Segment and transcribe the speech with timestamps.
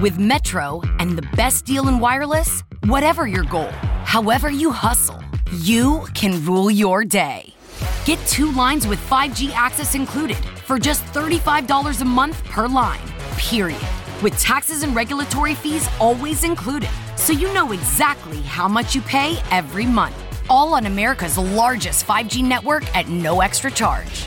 [0.00, 3.70] With Metro and the best deal in wireless, whatever your goal,
[4.02, 5.22] however you hustle,
[5.58, 7.54] you can rule your day.
[8.04, 12.98] Get two lines with 5G access included for just $35 a month per line,
[13.36, 13.80] period.
[14.20, 19.36] With taxes and regulatory fees always included, so you know exactly how much you pay
[19.52, 20.16] every month.
[20.50, 24.26] All on America's largest 5G network at no extra charge.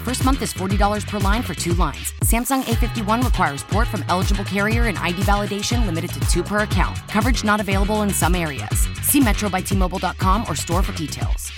[0.00, 2.14] First month is $40 per line for two lines.
[2.24, 6.96] Samsung A51 requires port from eligible carrier and ID validation limited to two per account.
[7.08, 8.88] Coverage not available in some areas.
[9.02, 11.52] See metrobytmobile.com or store for details.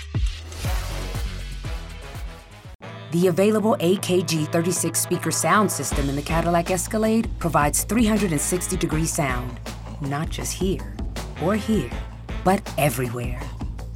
[3.11, 9.57] The available AKG 36 speaker sound system in the Cadillac Escalade provides 360 degree sound,
[10.01, 10.97] not just here
[11.41, 11.91] or here,
[12.43, 13.41] but everywhere.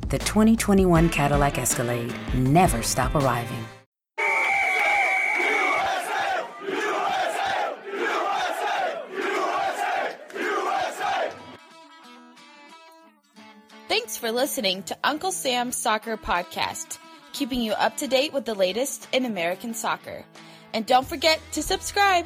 [0.08, 3.67] The 2021 Cadillac Escalade never stop arriving.
[13.88, 16.98] Thanks for listening to Uncle Sam's Soccer Podcast,
[17.32, 20.26] keeping you up to date with the latest in American soccer.
[20.74, 22.26] And don't forget to subscribe.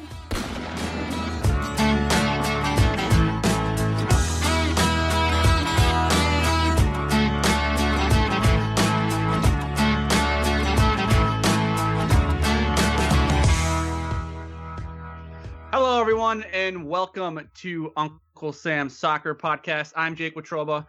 [15.70, 19.92] Hello, everyone, and welcome to Uncle Sam's Soccer Podcast.
[19.94, 20.86] I'm Jake Watroba,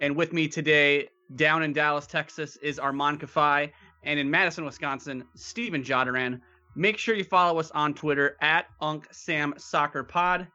[0.00, 3.70] and with me today, down in Dallas, Texas, is Armand Kafai,
[4.02, 6.40] and in Madison, Wisconsin, Stephen Jodaran.
[6.74, 10.48] Make sure you follow us on Twitter at Unc Sam Soccer Pod.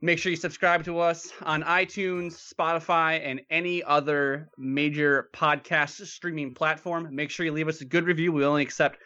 [0.00, 6.54] Make sure you subscribe to us on iTunes, Spotify, and any other major podcast streaming
[6.54, 7.08] platform.
[7.14, 8.32] Make sure you leave us a good review.
[8.32, 8.98] We only accept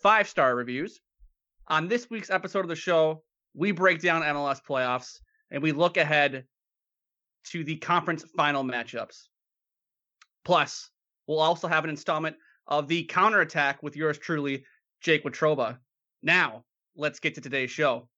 [0.00, 1.00] five star reviews.
[1.66, 5.18] On this week's episode of the show, we break down MLS playoffs
[5.50, 6.44] and we look ahead
[7.50, 9.28] to the conference final matchups.
[10.44, 10.90] Plus,
[11.26, 12.36] we'll also have an installment
[12.66, 14.64] of the counterattack with yours truly,
[15.00, 15.78] Jake Watroba.
[16.22, 16.64] Now,
[16.96, 18.08] let's get to today's show.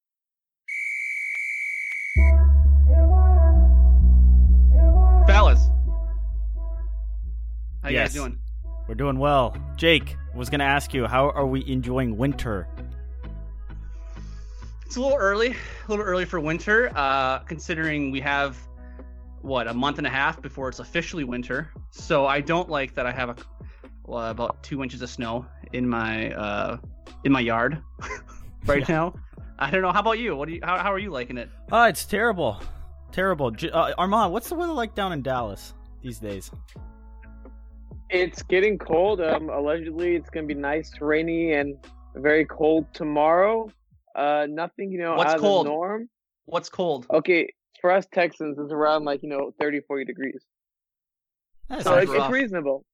[5.27, 5.69] Fellas,
[7.83, 8.39] how you guys doing?
[8.89, 9.57] We're doing well.
[9.77, 12.67] Jake was going to ask you, how are we enjoying winter?
[14.87, 18.57] It's a little early, a little early for winter, uh, considering we have
[19.43, 21.71] what a month and a half before it's officially winter.
[21.91, 23.37] So I don't like that I have a
[24.05, 26.79] well, about two inches of snow in my uh,
[27.25, 27.83] in my yard
[28.67, 29.15] right now.
[29.59, 29.93] I don't know.
[29.93, 30.37] How about you?
[30.37, 30.61] What do you?
[30.63, 31.51] How, how are you liking it?
[31.73, 32.61] Oh, it's terrible.
[33.13, 33.55] Terrible.
[33.73, 36.51] Uh, Armand, what's the weather like down in Dallas these days?
[38.11, 39.21] It's getting cold.
[39.21, 41.77] Um, allegedly, it's going to be nice, rainy, and
[42.15, 43.71] very cold tomorrow.
[44.15, 45.67] Uh, nothing, you know, What's out of cold?
[45.67, 46.09] the norm.
[46.47, 47.07] What's cold?
[47.13, 50.43] Okay, for us Texans, it's around like you know 30, 40 degrees.
[51.69, 52.85] That's So sounds it's, it's reasonable.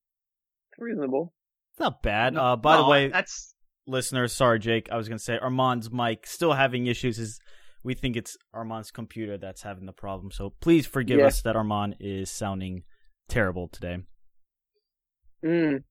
[0.72, 1.32] It's reasonable.
[1.72, 2.36] It's not bad.
[2.36, 3.54] Uh, by the way, that's
[3.86, 4.88] listeners, sorry, Jake.
[4.90, 7.18] I was going to say Armand's mic still having issues.
[7.18, 7.40] Is
[7.82, 10.30] we think it's Armand's computer that's having the problem.
[10.32, 11.26] So please forgive Yeah.
[11.26, 12.82] us that Armand is sounding
[13.28, 13.98] terrible today.
[15.44, 15.82] Mm.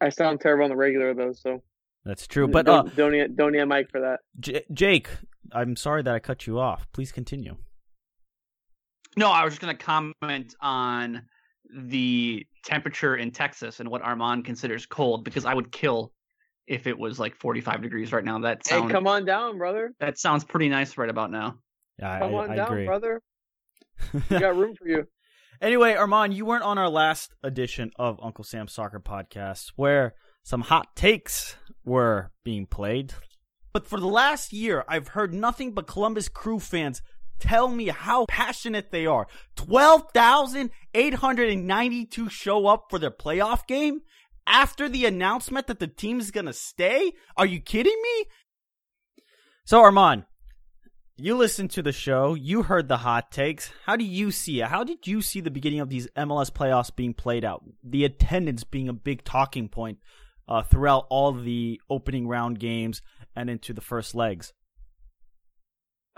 [0.00, 1.62] I sound terrible on the regular though, so
[2.04, 2.48] That's true.
[2.48, 4.20] But uh, don't don't need, don't need a mic for that.
[4.38, 5.08] J- Jake,
[5.52, 6.86] I'm sorry that I cut you off.
[6.92, 7.56] Please continue.
[9.16, 9.30] No.
[9.30, 11.22] I was just gonna comment on
[11.74, 16.12] the temperature in Texas and what Armand considers cold because I would kill
[16.66, 18.38] if it was like 45 degrees right now.
[18.40, 19.92] That Hey, come on down, brother.
[20.00, 21.58] that sounds pretty nice right about now.
[21.98, 22.86] Yeah, Come I- on I down, agree.
[22.86, 23.20] brother.
[24.12, 25.06] We got room for you.
[25.60, 30.62] Anyway, Armand, you weren't on our last edition of Uncle Sam's Soccer Podcast, where some
[30.62, 31.54] hot takes
[31.84, 33.12] were being played.
[33.74, 37.02] But for the last year, I've heard nothing but Columbus Crew fans
[37.40, 39.26] tell me how passionate they are.
[39.56, 44.02] 12,892 show up for their playoff game
[44.46, 47.12] after the announcement that the team is going to stay?
[47.36, 48.24] Are you kidding me?
[49.64, 50.24] So, Armand,
[51.16, 52.34] you listened to the show.
[52.34, 53.70] You heard the hot takes.
[53.86, 54.68] How do you see it?
[54.68, 57.62] How did you see the beginning of these MLS playoffs being played out?
[57.84, 59.98] The attendance being a big talking point
[60.48, 63.02] uh, throughout all the opening round games
[63.36, 64.52] and into the first legs.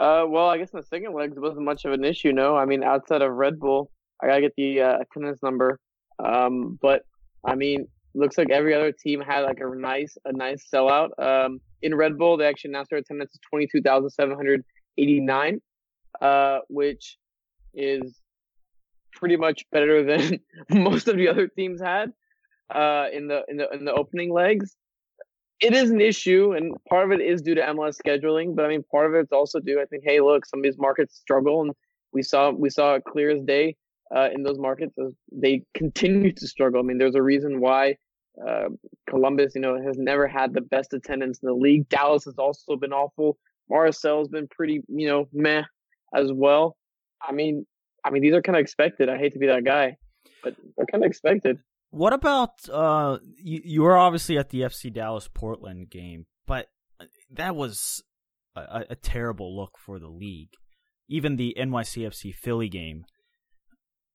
[0.02, 2.32] Uh, well, I guess in the second legs wasn't much of an issue.
[2.32, 3.88] No, I mean outside of Red Bull,
[4.20, 5.78] I gotta get the uh, attendance number.
[6.18, 7.02] Um, but
[7.46, 11.10] I mean looks like every other team had like a nice a nice sellout.
[11.22, 14.64] Um, in Red Bull, they actually announced their attendance is twenty two thousand seven hundred
[14.98, 15.60] eighty nine,
[16.20, 17.16] uh, which
[17.72, 18.20] is
[19.12, 20.40] pretty much better than
[20.82, 22.12] most of the other teams had
[22.74, 24.76] uh, in the in the in the opening legs.
[25.62, 28.54] It is an issue, and part of it is due to MLS scheduling.
[28.56, 29.80] But I mean, part of it's also due.
[29.80, 31.72] I think, hey, look, some of these markets struggle, and
[32.12, 33.76] we saw we saw it clear as day
[34.14, 36.80] uh, in those markets as they continue to struggle.
[36.80, 37.96] I mean, there's a reason why
[38.46, 38.68] uh,
[39.08, 41.88] Columbus, you know, has never had the best attendance in the league.
[41.88, 43.38] Dallas has also been awful.
[43.70, 45.62] Marseille's been pretty, you know, meh
[46.14, 46.76] as well.
[47.22, 47.66] I mean,
[48.04, 49.08] I mean, these are kind of expected.
[49.08, 49.96] I hate to be that guy,
[50.42, 51.58] but they're kind of expected.
[51.92, 53.18] What about uh?
[53.36, 56.66] You, you were obviously at the FC Dallas Portland game, but
[57.30, 58.02] that was
[58.56, 60.50] a, a terrible look for the league.
[61.08, 63.04] Even the NYCFC Philly game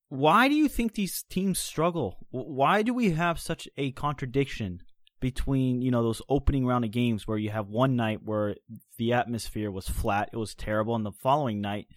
[0.10, 2.18] why do you think these teams struggle?
[2.30, 4.82] Why do we have such a contradiction
[5.20, 8.56] between you know those opening round of games where you have one night where
[8.98, 11.88] the atmosphere was flat, it was terrible, and the following night,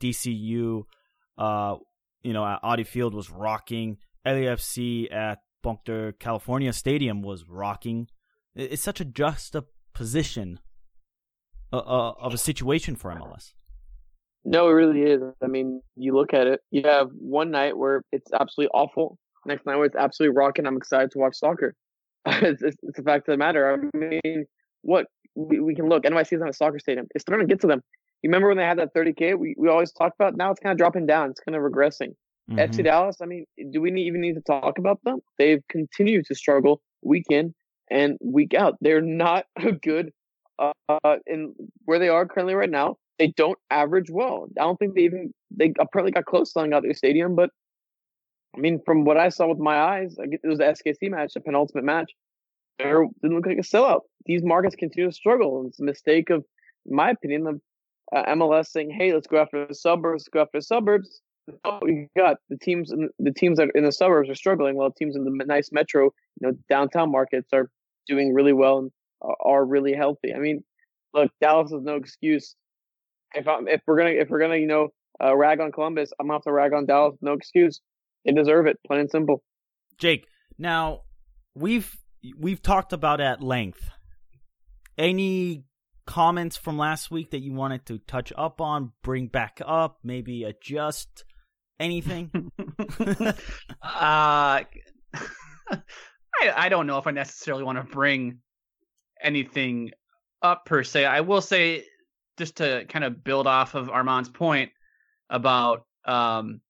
[0.00, 0.82] DCU,
[1.38, 1.76] uh,
[2.22, 3.96] you know, at Audi Field was rocking.
[4.26, 8.08] LAFC at Banc of California Stadium was rocking.
[8.54, 10.60] It's such a juxtaposition
[11.72, 13.52] uh, uh, of a situation for MLS.
[14.44, 15.20] No, it really is.
[15.42, 19.66] I mean, you look at it, you have one night where it's absolutely awful, next
[19.66, 20.66] night where it's absolutely rocking.
[20.66, 21.74] I'm excited to watch soccer.
[22.26, 23.72] it's, it's, it's, a fact of the matter.
[23.72, 24.46] I mean,
[24.82, 27.06] what we, we can look, NYC is not a soccer stadium.
[27.14, 27.82] It's starting to get to them.
[28.22, 29.38] You remember when they had that 30K?
[29.38, 32.14] We, we always talked about now it's kind of dropping down, it's kind of regressing.
[32.50, 32.58] Mm-hmm.
[32.58, 35.20] FC Dallas, I mean, do we even need to talk about them?
[35.38, 37.54] They've continued to struggle week in
[37.90, 38.76] and week out.
[38.80, 40.12] They're not a good
[40.58, 41.54] uh, in
[41.84, 44.48] where they are currently right now they don't average well.
[44.58, 47.50] I don't think they even they apparently got close to selling out their stadium, but
[48.54, 51.40] I mean, from what I saw with my eyes, it was the SKC match, the
[51.40, 52.12] penultimate match.
[52.78, 54.00] There didn't look like a sellout.
[54.24, 55.64] These markets continue to struggle.
[55.66, 56.44] It's a mistake of,
[56.86, 57.60] in my opinion, of
[58.14, 60.28] uh, MLS saying, "Hey, let's go after the suburbs.
[60.28, 61.20] Go after the suburbs."
[61.64, 62.90] Oh, you got the teams.
[62.90, 66.04] In, the teams that in the suburbs are struggling, while teams in the nice metro,
[66.40, 67.70] you know, downtown markets are
[68.06, 68.90] doing really well and
[69.40, 70.34] are really healthy.
[70.34, 70.64] I mean,
[71.14, 72.56] look, Dallas is no excuse
[73.36, 74.88] if I'm if we're gonna if we're gonna you know
[75.22, 77.16] uh, rag on Columbus, I'm off to rag on Dallas.
[77.20, 77.80] No excuse.
[78.24, 79.42] They deserve it, plain and simple.
[79.98, 80.26] Jake,
[80.58, 81.02] now
[81.54, 81.96] we've
[82.38, 83.90] we've talked about at length.
[84.98, 85.64] Any
[86.06, 90.44] comments from last week that you wanted to touch up on, bring back up, maybe
[90.44, 91.24] adjust
[91.78, 92.50] anything?
[92.58, 93.34] uh,
[94.62, 94.64] I
[96.40, 98.38] I don't know if I necessarily want to bring
[99.22, 99.90] anything
[100.42, 101.04] up per se.
[101.04, 101.84] I will say
[102.38, 104.70] just to kind of build off of Armand's point
[105.30, 106.60] about um,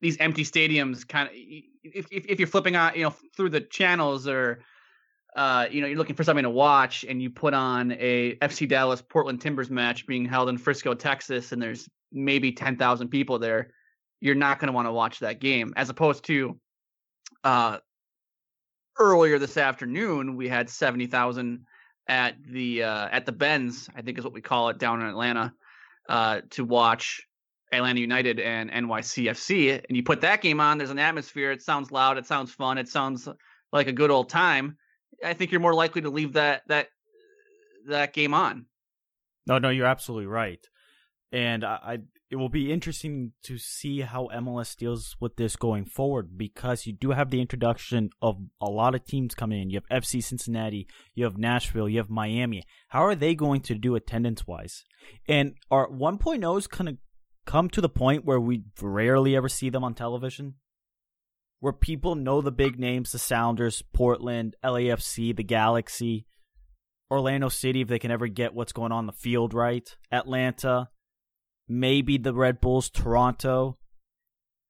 [0.00, 3.60] these empty stadiums, kind of if, if, if you're flipping on you know through the
[3.60, 4.60] channels or
[5.36, 8.68] uh, you know you're looking for something to watch and you put on a FC
[8.68, 13.38] Dallas Portland Timbers match being held in Frisco, Texas, and there's maybe ten thousand people
[13.38, 13.70] there,
[14.20, 15.72] you're not going to want to watch that game.
[15.76, 16.58] As opposed to
[17.44, 17.78] uh,
[18.98, 21.66] earlier this afternoon, we had seventy thousand
[22.08, 25.06] at the uh, at the Benz, I think is what we call it down in
[25.08, 25.52] Atlanta,
[26.08, 27.26] uh, to watch
[27.72, 29.84] Atlanta United and NYCFC.
[29.88, 31.50] And you put that game on, there's an atmosphere.
[31.50, 32.18] It sounds loud.
[32.18, 32.78] It sounds fun.
[32.78, 33.28] It sounds
[33.72, 34.76] like a good old time.
[35.24, 36.88] I think you're more likely to leave that that
[37.88, 38.66] that game on.
[39.46, 40.64] No, no, you're absolutely right.
[41.36, 41.98] And I, I
[42.30, 46.94] it will be interesting to see how MLS deals with this going forward because you
[46.94, 49.70] do have the introduction of a lot of teams coming in.
[49.70, 52.62] You have FC Cincinnati, you have Nashville, you have Miami.
[52.88, 54.82] How are they going to do attendance wise?
[55.28, 56.96] And are 1.0s kind of
[57.44, 60.54] come to the point where we rarely ever see them on television?
[61.60, 66.26] Where people know the big names, the Sounders, Portland, LAFC, the Galaxy,
[67.10, 70.88] Orlando City, if they can ever get what's going on the field right, Atlanta,
[71.68, 73.78] maybe the Red Bulls, Toronto,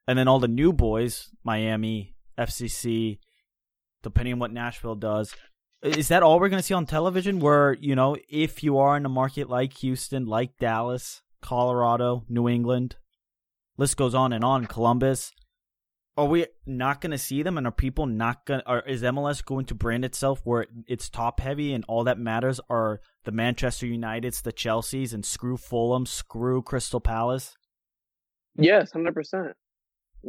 [0.07, 3.19] and then all the new boys, Miami, FCC,
[4.03, 5.35] depending on what Nashville does.
[5.83, 7.41] Is that all we're going to see on television?
[7.41, 12.49] Where, you know, if you are in a market like Houston, like Dallas, Colorado, New
[12.49, 12.97] England,
[13.77, 15.33] list goes on and on, Columbus,
[16.17, 19.45] are we not going to see them and are people not going to is MLS
[19.45, 23.87] going to brand itself where it's top heavy and all that matters are the Manchester
[23.87, 27.55] Uniteds, the Chelseas and screw Fulham, screw Crystal Palace?
[28.57, 29.13] Yes, 100%.
[29.35, 29.51] I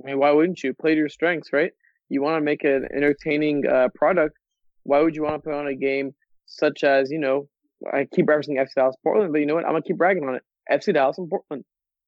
[0.03, 1.71] mean, why wouldn't you play to your strengths, right?
[2.09, 4.37] You want to make an entertaining uh, product.
[4.83, 6.11] Why would you want to put on a game
[6.45, 7.47] such as, you know,
[7.93, 9.65] I keep referencing FC Dallas Portland, but you know what?
[9.65, 10.43] I'm going to keep bragging on it.
[10.69, 11.63] FC Dallas and Portland.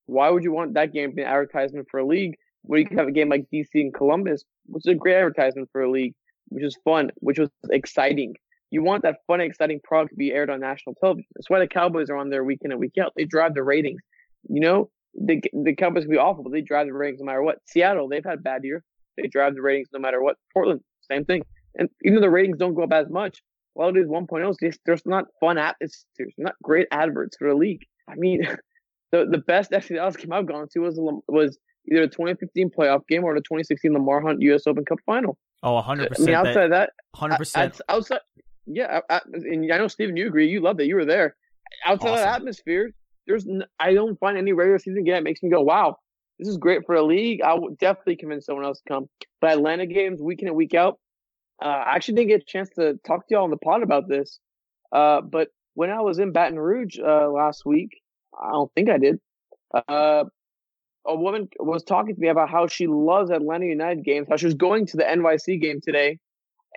[0.05, 2.85] Why would you want that game to be an advertisement for a league where you
[2.85, 5.91] can have a game like DC and Columbus, which is a great advertisement for a
[5.91, 6.13] league,
[6.49, 8.35] which is fun, which was exciting.
[8.71, 11.27] You want that fun, exciting product to be aired on national television.
[11.35, 13.13] That's why the Cowboys are on there week in and week out.
[13.15, 14.01] They drive the ratings.
[14.47, 17.41] You know, the the Cowboys can be awful, but they drive the ratings no matter
[17.41, 17.57] what.
[17.65, 18.83] Seattle, they've had a bad year.
[19.17, 20.37] They drive the ratings no matter what.
[20.53, 21.43] Portland, same thing.
[21.75, 23.41] And even though the ratings don't go up as much,
[23.77, 27.85] a lot of these 1.0s, there's not fun atmospheres, not great adverts for the league.
[28.09, 28.41] I mean,
[29.11, 31.57] the the best FC Dallas game I've gone to was was
[31.91, 34.67] either the 2015 playoff game or the 2016 Lamar Hunt U.S.
[34.67, 35.37] Open Cup final.
[35.63, 36.13] Oh, 100.
[36.17, 37.37] I mean, outside of that, 100.
[37.37, 38.19] percent Outside,
[38.65, 40.49] yeah, I, and I know Steven, you agree.
[40.49, 41.35] You love that you were there.
[41.85, 42.13] Outside awesome.
[42.13, 42.91] of that atmosphere,
[43.27, 43.47] there's
[43.79, 45.97] I don't find any regular season game that makes me go, wow,
[46.39, 47.41] this is great for a league.
[47.41, 49.09] I would definitely convince someone else to come.
[49.41, 50.99] But Atlanta games, week in and week out,
[51.61, 54.07] uh, I actually didn't get a chance to talk to y'all on the pod about
[54.07, 54.39] this.
[54.91, 58.01] Uh, but when I was in Baton Rouge uh, last week,
[58.39, 59.19] I don't think I did.
[59.87, 60.25] Uh,
[61.09, 64.45] a woman was talking to me about how she loves Atlanta United games, how she
[64.45, 66.19] was going to the NYC game today,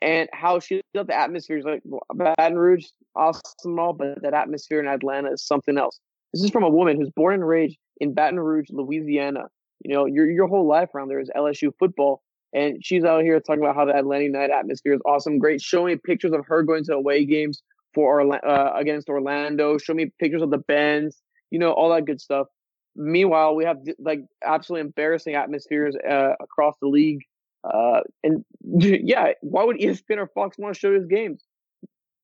[0.00, 1.58] and how she loved the atmosphere.
[1.58, 1.82] Is like
[2.14, 6.00] Baton Rouge, awesome all, but that atmosphere in Atlanta is something else.
[6.32, 9.48] This is from a woman who's born and raised in Baton Rouge, Louisiana.
[9.84, 12.22] You know, your your whole life around there is LSU football,
[12.54, 15.60] and she's out here talking about how the Atlanta United atmosphere is awesome, great.
[15.60, 17.62] Showing pictures of her going to away games
[17.92, 19.76] for uh, against Orlando.
[19.76, 21.20] Show me pictures of the Benz,
[21.50, 22.46] you know, all that good stuff.
[22.94, 27.20] Meanwhile, we have like absolutely embarrassing atmospheres uh, across the league.
[27.64, 31.42] Uh, and yeah, why would ESPN or Fox want to show these games?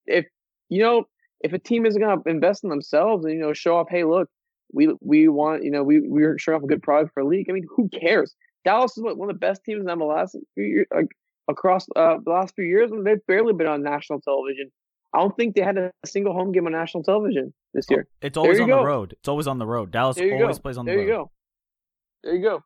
[0.07, 0.27] If
[0.69, 1.05] you know,
[1.41, 4.05] if a team isn't going to invest in themselves and you know show off, hey,
[4.05, 4.29] look,
[4.73, 7.47] we we want you know we we're showing off a good product for a league.
[7.49, 8.35] I mean, who cares?
[8.65, 10.35] Dallas is one of the best teams in MLS
[10.95, 11.07] like,
[11.49, 14.71] across uh, the last few years, and they've barely been on national television.
[15.15, 18.07] I don't think they had a single home game on national television this year.
[18.21, 18.81] It's always on go.
[18.81, 19.15] the road.
[19.19, 19.91] It's always on the road.
[19.91, 20.63] Dallas always go.
[20.63, 20.99] plays on the road.
[20.99, 21.31] There you go.
[22.23, 22.63] There you go.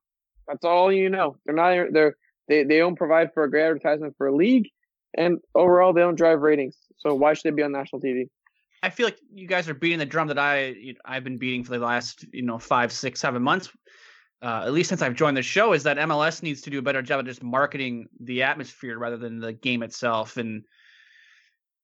[0.48, 1.36] That's all you know.
[1.46, 1.92] They're not.
[1.92, 2.16] They're
[2.48, 4.68] they they don't provide for a great advertisement for a league,
[5.16, 6.76] and overall they don't drive ratings.
[6.98, 8.28] So why should they be on national TV?
[8.82, 11.38] I feel like you guys are beating the drum that I you know, I've been
[11.38, 13.70] beating for the last you know five, six, seven months.
[14.42, 16.82] Uh, at least since I've joined the show, is that MLS needs to do a
[16.82, 20.36] better job of just marketing the atmosphere rather than the game itself.
[20.36, 20.64] And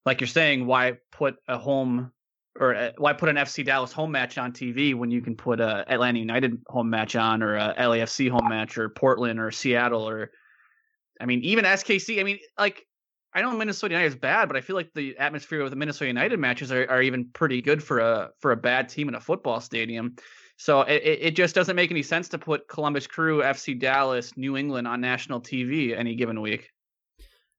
[0.08, 2.10] like you're saying, why put a home
[2.58, 5.60] or uh, why put an FC Dallas home match on TV when you can put
[5.60, 10.08] a Atlanta United home match on or a LAFC home match or Portland or Seattle
[10.08, 10.30] or
[11.20, 12.20] I mean even SKC.
[12.20, 12.86] I mean like
[13.34, 16.06] I know Minnesota United is bad, but I feel like the atmosphere with the Minnesota
[16.06, 19.20] United matches are, are even pretty good for a for a bad team in a
[19.20, 20.16] football stadium.
[20.56, 24.56] So it, it just doesn't make any sense to put Columbus Crew, FC Dallas, New
[24.56, 26.70] England on national TV any given week.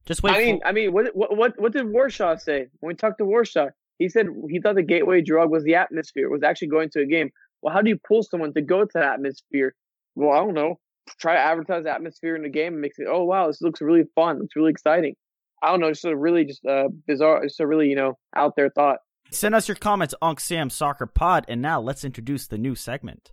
[0.06, 0.36] Just wait.
[0.36, 3.70] I mean, I mean, what what what did Warshaw say when we talked to Warshaw?
[3.98, 7.06] He said he thought the gateway drug was the atmosphere, was actually going to a
[7.06, 7.30] game.
[7.62, 9.76] Well, how do you pull someone to go to the atmosphere?
[10.16, 10.80] Well, I don't know.
[11.20, 13.08] Try to advertise the atmosphere in the game and make it.
[13.10, 14.40] Oh wow, this looks really fun.
[14.44, 15.16] It's really exciting.
[15.62, 15.88] I don't know.
[15.88, 17.44] It's a really just uh, bizarre.
[17.44, 19.00] It's a really you know out there thought.
[19.32, 23.32] Send us your comments on Sam Soccer Pod, and now let's introduce the new segment.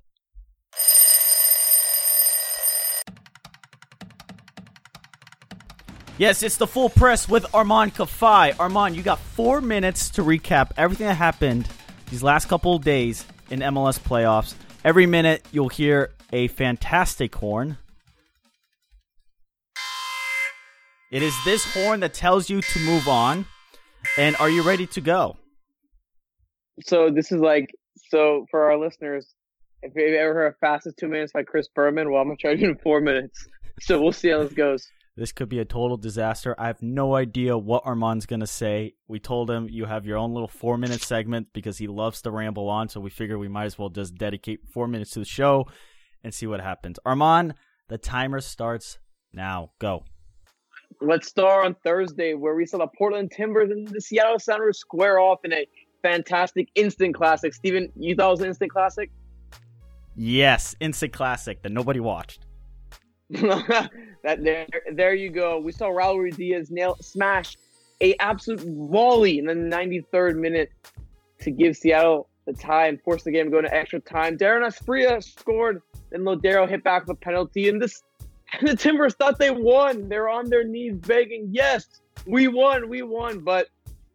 [6.18, 8.58] Yes, it's the full press with Armand Kafai.
[8.58, 11.68] Armand, you got four minutes to recap everything that happened
[12.10, 14.54] these last couple of days in MLS playoffs.
[14.82, 17.76] Every minute, you'll hear a fantastic horn.
[21.12, 23.44] It is this horn that tells you to move on.
[24.16, 25.36] And are you ready to go?
[26.82, 27.74] So this is like
[28.08, 29.34] so for our listeners.
[29.82, 32.56] If you've ever heard "Fastest Two Minutes" by Chris Berman, well, I'm gonna try to
[32.56, 33.46] do four minutes.
[33.80, 34.88] So we'll see how this goes.
[35.16, 36.54] This could be a total disaster.
[36.58, 38.94] I have no idea what Armand's going to say.
[39.08, 42.30] We told him you have your own little four minute segment because he loves to
[42.30, 42.90] ramble on.
[42.90, 45.68] So we figured we might as well just dedicate four minutes to the show
[46.22, 46.98] and see what happens.
[47.06, 47.54] Armand,
[47.88, 48.98] the timer starts
[49.32, 49.70] now.
[49.78, 50.04] Go.
[51.00, 55.18] Let's start on Thursday where we saw the Portland Timbers and the Seattle Sounders square
[55.18, 55.66] off in a
[56.02, 57.54] fantastic instant classic.
[57.54, 59.10] Steven, you thought it was an instant classic?
[60.14, 62.45] Yes, instant classic that nobody watched.
[64.26, 65.58] That there, there you go.
[65.58, 67.56] We saw Raul Ruidíaz nail smash
[68.00, 70.72] a absolute volley in the 93rd minute
[71.40, 74.36] to give Seattle the tie and force the game to go into extra time.
[74.36, 75.80] Dairon Asprilla scored,
[76.10, 78.02] then Lodeiro hit back with a penalty, and this
[78.52, 80.08] and the Timbers thought they won.
[80.08, 81.86] They're on their knees begging, "Yes,
[82.26, 83.68] we won, we won," but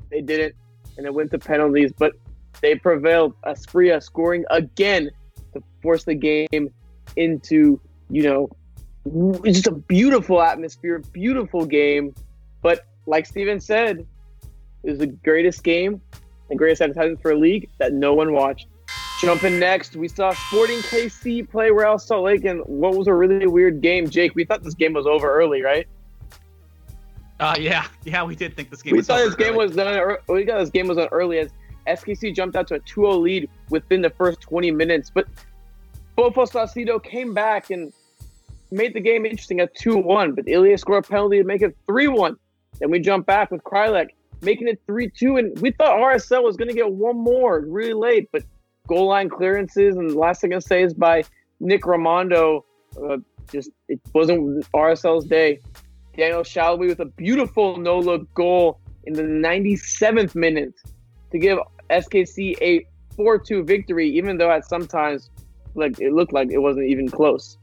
[0.10, 0.56] they didn't,
[0.98, 1.92] and it went to penalties.
[1.98, 2.14] But
[2.62, 3.34] they prevailed.
[3.46, 5.10] Asprilla scoring again
[5.54, 6.70] to force the game
[7.18, 8.50] into you know
[9.06, 12.14] it's just a beautiful atmosphere, beautiful game.
[12.62, 14.06] But like Steven said,
[14.84, 16.02] it was the greatest game,
[16.50, 18.68] the greatest advertisement for a league that no one watched.
[19.20, 23.46] Jumping next, we saw Sporting KC play Real Salt Lake, and what was a really
[23.46, 24.10] weird game.
[24.10, 25.88] Jake, we thought this game was over early, right?
[27.40, 28.94] Uh, yeah, yeah, we did think this game.
[28.94, 29.68] We was thought over this game early.
[29.68, 30.18] was done.
[30.28, 31.52] We thought this game was done early as
[31.88, 35.28] SKC jumped out to a 2-0 lead within the first 20 minutes, but
[36.18, 37.94] Bofo Saucedo came back and
[38.72, 40.36] made the game interesting at 2-1.
[40.36, 42.36] But Ilie scored a penalty to make it 3-1.
[42.80, 44.10] Then we jump back with Kreilach
[44.42, 48.30] making it 3-2, and we thought RSL was going to get one more really late,
[48.32, 48.44] but
[48.88, 51.24] goal line clearances and last thing I say is by
[51.60, 52.64] Nick Rimando.
[53.02, 53.18] Uh,
[53.52, 55.60] just it wasn't RSL's day.
[56.18, 60.74] Daniel Salloi with a beautiful no look goal in the 97th minute
[61.32, 61.58] to give
[61.90, 62.86] SKC a
[63.16, 65.30] 4 2 victory, even though at sometimes
[65.76, 67.58] like it looked like it wasn't even close.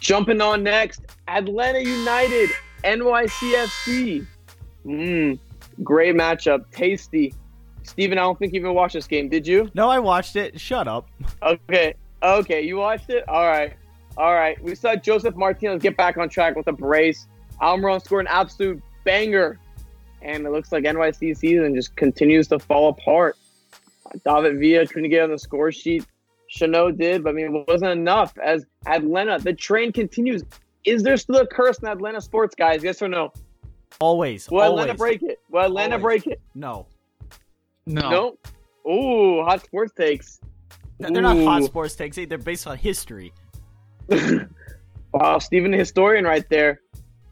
[0.00, 2.50] Jumping on next, Atlanta United,
[2.84, 4.26] NYCFC.
[4.84, 5.38] Mmm,
[5.82, 7.34] great matchup, tasty.
[7.82, 9.70] Steven, I don't think you even watched this game, did you?
[9.74, 10.60] No, I watched it.
[10.60, 11.08] Shut up.
[11.42, 11.94] Okay.
[12.22, 12.62] Okay.
[12.62, 13.28] You watched it?
[13.28, 13.74] All right.
[14.16, 14.60] All right.
[14.62, 17.28] We saw Josef Martinez get back on track with a brace.
[17.60, 19.58] Almiron scored an absolute banger.
[20.20, 23.36] And it looks like NYC season just continues to fall apart.
[24.24, 26.04] David Villa trying to get on the score sheet.
[26.54, 30.42] Chanot did, but I mean, it wasn't enough as Atlanta, the train continues.
[30.84, 32.82] Is there still a curse in Atlanta sports, guys?
[32.82, 33.32] Yes or no?
[34.00, 34.48] Always.
[34.50, 34.82] Will always.
[34.84, 35.40] Atlanta break it?
[35.50, 36.22] Will Atlanta Always.
[36.22, 36.40] break it?
[36.54, 36.86] No.
[37.86, 38.36] no.
[38.84, 38.90] No.
[38.92, 40.40] Ooh, hot sports takes.
[40.98, 42.16] They're not hot sports takes.
[42.16, 43.32] They're based on history.
[45.16, 46.82] Wow, Stephen the historian right there.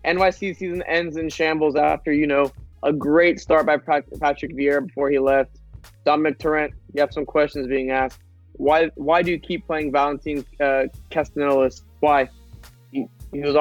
[0.06, 2.50] NYC season ends in shambles after, you know,
[2.82, 5.60] a great start by Patrick Vieira before he left.
[6.06, 8.20] Domènec Torrent, you have some questions being asked.
[8.56, 10.84] Why why do you keep playing Valentin uh?
[12.00, 12.28] Why?
[12.92, 13.56] He, he was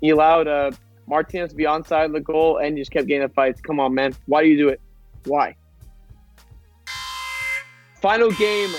[0.00, 0.70] he allowed uh,
[1.06, 3.60] Martinez to be onside the goal and just kept getting in fights.
[3.60, 4.14] Come on, man.
[4.26, 4.80] Why do you do it?
[5.24, 5.56] Why?
[8.00, 8.70] Final game.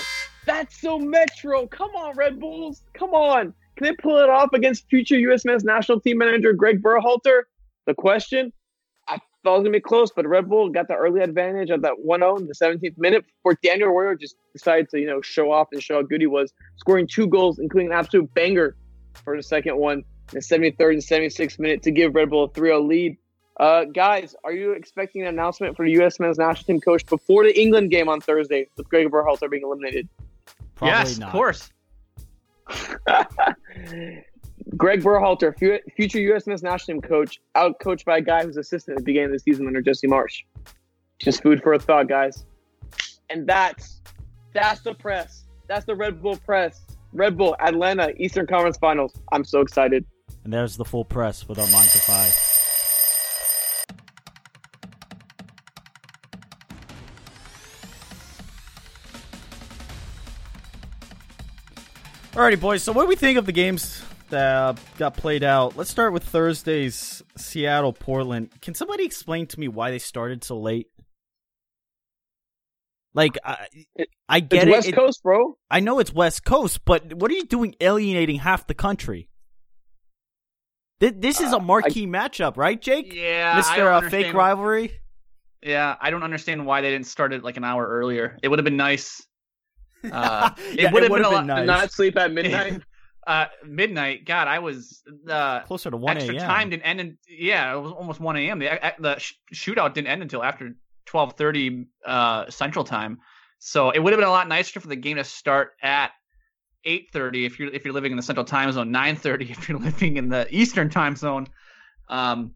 [0.46, 1.66] That's so Metro.
[1.66, 2.82] Come on, Red Bulls.
[2.94, 3.52] Come on.
[3.76, 5.44] Can they pull it off against future U.S.
[5.44, 7.42] men's national team manager Greg Berhalter?
[7.86, 8.52] The question.
[9.44, 11.70] I thought it was going to be close, but Red Bull got the early advantage
[11.70, 15.20] of that 1-0 in the 17th minute before Daniel Royer just decided to, you know,
[15.20, 18.74] show off and show how good he was, scoring two goals, including an absolute banger
[19.24, 22.48] for the second one in the 73rd and 76th minute to give Red Bull a
[22.48, 23.16] 3-0 lead.
[23.58, 26.18] Uh, guys, are you expecting an announcement for the U.S.
[26.18, 30.08] men's national team coach before the England game on Thursday with Greg Berhalter being eliminated?
[30.74, 31.28] Probably yes, not.
[31.28, 31.72] of course.
[34.76, 35.56] Greg Berhalter,
[35.96, 36.46] future U.S.
[36.46, 39.32] men's national team coach, out coached by a guy who's assistant at the beginning of
[39.32, 40.42] the season under Jesse Marsch.
[41.18, 42.44] Just food for a thought, guys.
[43.30, 44.02] And that's
[44.52, 45.44] that's the press.
[45.68, 46.84] That's the Red Bull press.
[47.12, 49.14] Red Bull, Atlanta, Eastern Conference Finals.
[49.32, 50.04] I'm so excited.
[50.44, 52.44] And there's the full press with Armand Kafai.
[62.32, 62.82] Alrighty, boys.
[62.82, 65.76] So, what do we think of the games uh, got played out?
[65.76, 68.50] Let's start with Thursday's Seattle Portland.
[68.60, 70.88] Can somebody explain to me why they started so late?
[73.14, 74.70] Like, I, It- I It's get it.
[74.70, 75.56] West it- Coast, bro.
[75.70, 79.28] I know it's West Coast, but what are you doing alienating half the country?
[81.00, 83.12] Th- This is a marquee matchup, right, Jake?
[83.14, 85.00] Yeah, I Mister don't uh, fake rivalry.
[85.62, 88.36] Yeah, I don't understand why they didn't start it like an hour earlier.
[88.42, 89.22] It would have been nice.
[90.12, 91.66] Uh, Yeah, it would have would've been, a lot, nice.
[91.66, 92.82] Not sleep at midnight.
[93.28, 94.24] uh, midnight.
[94.24, 96.46] God, I was uh, Closer to one extra a.m.
[96.46, 97.00] time didn't end.
[97.00, 98.58] In, yeah, it was almost one a.m.
[98.58, 103.18] The the sh- shootout didn't end until after twelve thirty uh, Central Time.
[103.58, 106.12] So it would have been a lot nicer for the game to start at
[106.84, 109.68] eight thirty if you're if you're living in the Central Time Zone, nine thirty if
[109.68, 111.48] you're living in the Eastern Time Zone.
[112.08, 112.54] Um,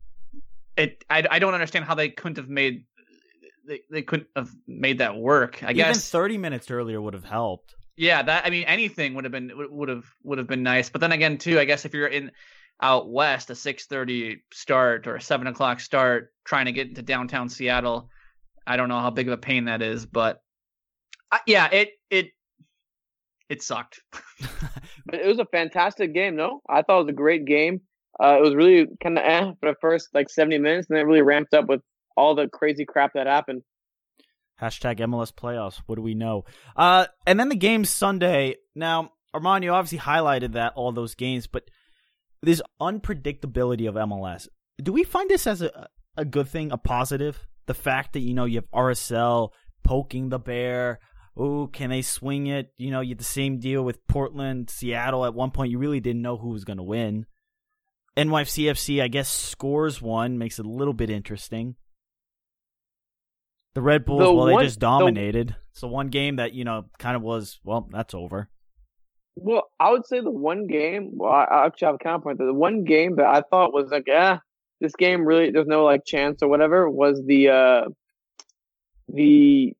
[0.78, 2.86] it I, I don't understand how they couldn't have made
[3.68, 5.62] they, they couldn't have made that work.
[5.62, 7.74] I Even guess thirty minutes earlier would have helped.
[7.96, 10.90] Yeah, that I mean anything would have been would have would have been nice.
[10.90, 12.30] But then again, too, I guess if you're in
[12.80, 17.02] out west, a six thirty start or a seven o'clock start, trying to get into
[17.02, 18.10] downtown Seattle,
[18.66, 20.42] I don't know how big of a pain that is, but
[21.30, 22.30] uh, yeah, it it
[23.48, 24.00] it sucked.
[25.04, 26.60] But it was a fantastic game, no?
[26.68, 27.80] I thought it was a great game.
[28.22, 31.04] Uh, it was really kind of eh for the first like 70 minutes, and then
[31.04, 31.80] it really ramped up with
[32.16, 33.62] all the crazy crap that happened.
[34.62, 35.80] Hashtag MLS playoffs.
[35.86, 36.44] What do we know?
[36.76, 38.56] Uh, and then the game Sunday.
[38.76, 41.68] Now, Armand, you obviously highlighted that all those games, but
[42.42, 44.46] this unpredictability of MLS.
[44.80, 47.46] Do we find this as a a good thing, a positive?
[47.66, 49.50] The fact that you know you have RSL
[49.82, 51.00] poking the bear.
[51.36, 52.72] Oh, can they swing it?
[52.76, 55.24] You know, you had the same deal with Portland, Seattle.
[55.24, 57.26] At one point, you really didn't know who was going to win.
[58.16, 61.76] NYCFC, I guess, scores one, makes it a little bit interesting.
[63.74, 65.56] The Red Bulls, The well, one- they just the- dominated.
[65.70, 68.48] It's the one game that you know kind of was well, that's over.
[69.36, 71.12] Well, I would say the one game.
[71.14, 72.36] Well, I, actually have a counterpoint.
[72.38, 74.36] The one game that I thought was like, eh,
[74.82, 77.84] this game really there's no like chance or whatever was the uh
[79.08, 79.72] the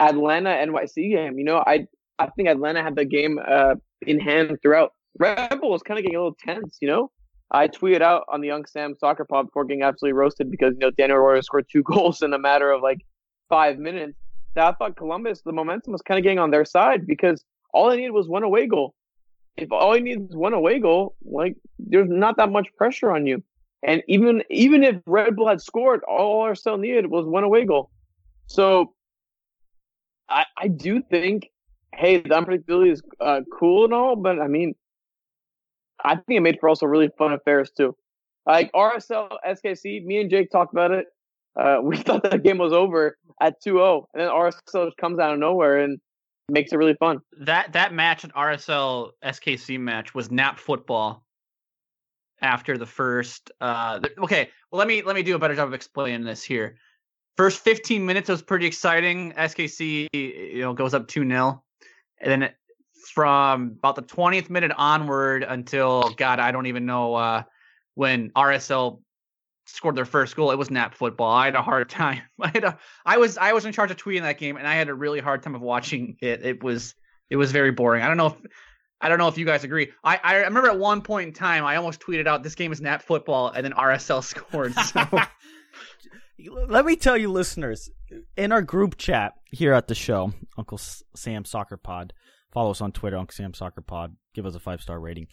[0.00, 1.38] Atlanta NYC game.
[1.38, 1.86] You know, I
[2.18, 4.92] I think Atlanta had the game uh in hand throughout.
[5.18, 6.78] Red Bull was kind of getting a little tense.
[6.80, 7.10] You know,
[7.50, 10.80] I tweeted out on the Unc Sam Soccer Pod before getting absolutely roasted because you
[10.80, 13.00] know Daniel Royer scored two goals in a matter of like
[13.48, 14.14] five minutes.
[14.54, 17.90] That I thought Columbus, the momentum was kind of getting on their side because all
[17.90, 18.94] they needed was one away goal.
[19.56, 23.26] If all you need is one away goal, like there's not that much pressure on
[23.26, 23.42] you.
[23.82, 27.90] And even even if Red Bull had scored, all RSL needed was one away goal.
[28.46, 28.94] So
[30.28, 31.50] I I do think,
[31.94, 34.74] hey, the unpredictability is uh, cool and all, but I mean,
[36.04, 37.96] I think it made for also really fun affairs too.
[38.46, 41.06] Like RSL SKC, me and Jake talked about it.
[41.58, 45.38] Uh, we thought that game was over at 2-0, and then RSL comes out of
[45.38, 45.98] nowhere and
[46.48, 47.18] makes it really fun.
[47.40, 51.24] That that match an RSL SKC match was nap football
[52.40, 55.74] after the first uh okay well let me let me do a better job of
[55.74, 56.76] explaining this here
[57.36, 61.60] first 15 minutes was pretty exciting skc you know goes up 2-0
[62.20, 62.50] and then
[63.08, 67.42] from about the 20th minute onward until god i don't even know uh
[67.94, 69.00] when rsl
[69.66, 72.64] scored their first goal it was nap football i had a hard time i had
[72.64, 74.94] a i was i was in charge of tweeting that game and i had a
[74.94, 76.94] really hard time of watching it it was
[77.30, 78.36] it was very boring i don't know if
[79.00, 79.92] I don't know if you guys agree.
[80.02, 82.80] I, I remember at one point in time, I almost tweeted out, "This game is
[82.80, 84.74] nap football," and then RSL scored.
[84.74, 85.06] So.
[86.68, 87.90] Let me tell you, listeners,
[88.36, 92.12] in our group chat here at the show, Uncle Sam Soccer Pod,
[92.52, 94.16] follow us on Twitter, Uncle Sam Soccer Pod.
[94.34, 95.26] Give us a five star rating.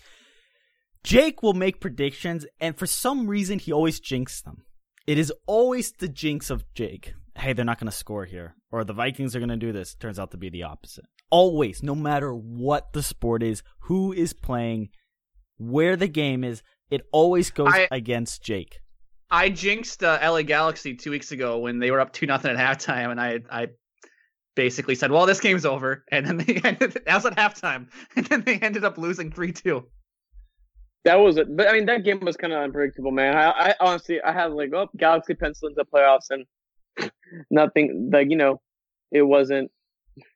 [1.03, 4.65] Jake will make predictions, and for some reason, he always jinxes them.
[5.05, 7.13] It is always the jinx of Jake.
[7.37, 9.93] Hey, they're not going to score here, or the Vikings are going to do this.
[9.93, 14.33] Turns out to be the opposite always, no matter what the sport is, who is
[14.33, 14.89] playing,
[15.57, 18.79] where the game is, it always goes I, against Jake.
[19.29, 22.57] I jinxed uh, LA Galaxy two weeks ago when they were up two nothing at
[22.57, 23.67] halftime, and I I
[24.55, 26.93] basically said, "Well, this game's over," and then they ended.
[27.05, 29.85] That was at halftime, and then they ended up losing three two.
[31.03, 33.37] That was it, but I mean that game was kind of unpredictable, man.
[33.37, 37.11] I, I honestly I had like, oh, Galaxy pencil into playoffs, and
[37.51, 38.59] nothing like you know,
[39.11, 39.69] it wasn't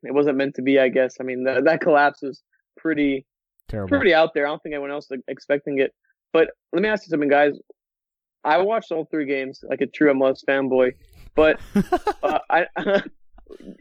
[0.03, 0.79] it wasn't meant to be.
[0.79, 1.15] I guess.
[1.19, 2.43] I mean, the, that collapse was
[2.77, 3.25] pretty
[3.67, 4.45] terrible, pretty out there.
[4.45, 5.91] I don't think anyone else was expecting it.
[6.33, 7.53] But let me ask you something, guys.
[8.43, 10.93] I watched all three games like a true MLS fanboy,
[11.35, 11.59] but
[12.23, 12.67] uh, I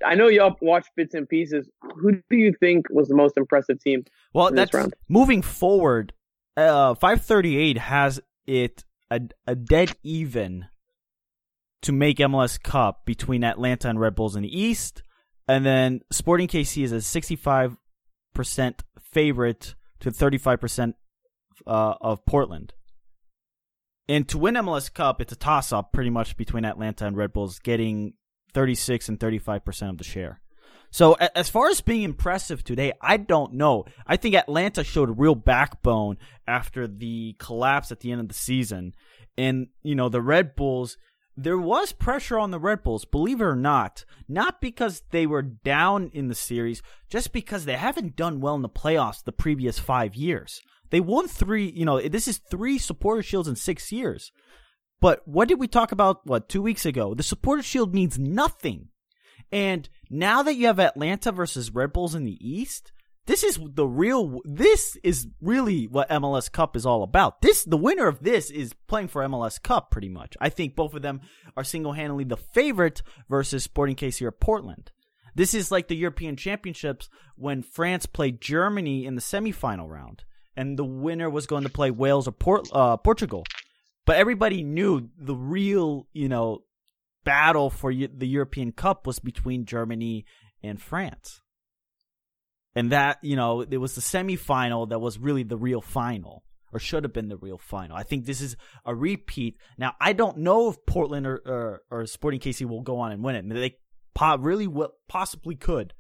[0.04, 1.68] I know y'all watched bits and pieces.
[1.96, 4.04] Who do you think was the most impressive team?
[4.32, 4.94] Well, that's round?
[5.08, 6.12] moving forward.
[6.56, 10.66] Uh, five thirty eight has it a, a dead even
[11.82, 15.02] to make MLS Cup between Atlanta and Red Bulls in the East,
[15.46, 17.76] and then Sporting KC is a 65%
[19.00, 20.94] favorite to 35%
[21.66, 22.74] uh, of Portland.
[24.08, 27.32] And to win MLS Cup, it's a toss up pretty much between Atlanta and Red
[27.32, 28.14] Bulls, getting
[28.54, 30.40] 36 and 35% of the share.
[30.90, 33.84] So as far as being impressive today, I don't know.
[34.06, 38.94] I think Atlanta showed real backbone after the collapse at the end of the season.
[39.36, 40.96] And, you know, the Red Bulls,
[41.36, 45.42] there was pressure on the Red Bulls, believe it or not, not because they were
[45.42, 49.78] down in the series, just because they haven't done well in the playoffs the previous
[49.78, 50.60] five years.
[50.90, 54.32] They won three, you know, this is three supporter shields in six years.
[55.00, 57.14] But what did we talk about, what, two weeks ago?
[57.14, 58.88] The supporter shield means nothing.
[59.52, 62.92] And now that you have Atlanta versus Red Bulls in the East,
[63.28, 64.40] this is the real.
[64.44, 67.42] This is really what MLS Cup is all about.
[67.42, 70.34] This, the winner of this, is playing for MLS Cup pretty much.
[70.40, 71.20] I think both of them
[71.54, 74.92] are single handedly the favorite versus Sporting KC or Portland.
[75.34, 80.24] This is like the European Championships when France played Germany in the semifinal round,
[80.56, 83.44] and the winner was going to play Wales or Port, uh, Portugal.
[84.08, 86.60] But everybody knew the real, you know,
[87.24, 90.24] battle for the European Cup was between Germany
[90.62, 91.42] and France.
[92.74, 96.42] And that, you know, it was the semifinal that was really the real final
[96.72, 97.98] or should have been the real final.
[97.98, 99.58] I think this is a repeat.
[99.76, 103.22] Now, I don't know if Portland or, or, or Sporting KC will go on and
[103.22, 103.46] win it.
[103.46, 103.76] They
[104.38, 104.68] really
[105.06, 105.92] possibly could.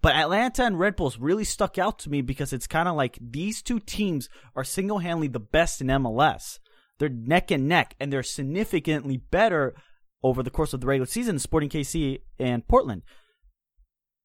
[0.00, 3.18] But Atlanta and Red Bulls really stuck out to me because it's kind of like
[3.20, 6.60] these two teams are single handedly the best in MLS.
[6.98, 9.74] They're neck and neck, and they're significantly better
[10.22, 13.02] over the course of the regular season, Sporting KC and Portland.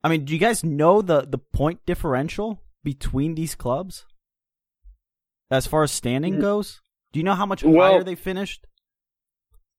[0.04, 4.06] I mean, do you guys know the the point differential between these clubs
[5.52, 6.42] as far as standing mm.
[6.42, 6.82] goes?
[7.12, 8.66] Do you know how much well, higher they finished?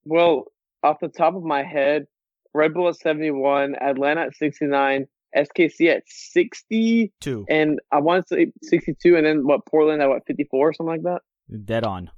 [0.05, 0.45] Well,
[0.83, 2.07] off the top of my head,
[2.55, 7.47] Red Bull at 71, Atlanta at 69, SKC at 62.
[7.49, 10.87] And I want to say 62, and then what, Portland at what, 54, or something
[10.87, 11.21] like that?
[11.65, 12.11] Dead on.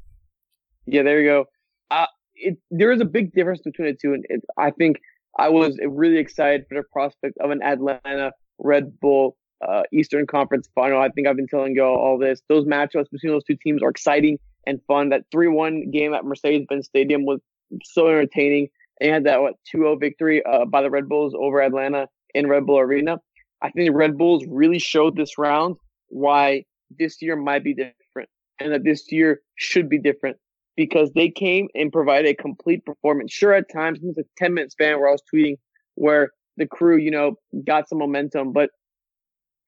[0.87, 1.45] Yeah, there you go.
[1.91, 5.01] Uh, it, there is a big difference between the two, and it, I think
[5.39, 10.69] I was really excited for the prospect of an Atlanta Red Bull uh, Eastern Conference
[10.75, 11.01] final.
[11.01, 12.43] I think I've been telling you all, all this.
[12.49, 15.09] Those matchups between those two teams are exciting and fun.
[15.11, 17.41] That 3 1 game at Mercedes Benz Stadium was
[17.85, 18.69] so entertaining.
[19.01, 22.47] And had that, what, 2 0 victory uh, by the Red Bulls over Atlanta in
[22.47, 23.19] Red Bull Arena.
[23.61, 25.77] I think the Red Bulls really showed this round
[26.09, 26.65] why
[26.97, 28.29] this year might be different
[28.61, 30.37] and that this year should be different
[30.77, 33.33] because they came and provided a complete performance.
[33.33, 35.57] Sure, at times, it was a 10 minute span where I was tweeting
[35.95, 38.71] where the crew, you know, got some momentum, but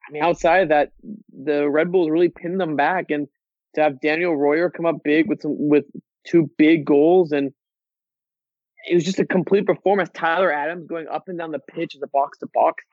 [0.09, 0.93] I mean, outside of that,
[1.33, 3.27] the Red Bulls really pinned them back and
[3.75, 5.85] to have Daniel Royer come up big with some, with
[6.27, 7.53] two big goals and
[8.89, 10.09] it was just a complete performance.
[10.15, 12.85] Tyler Adams going up and down the pitch as a box to box.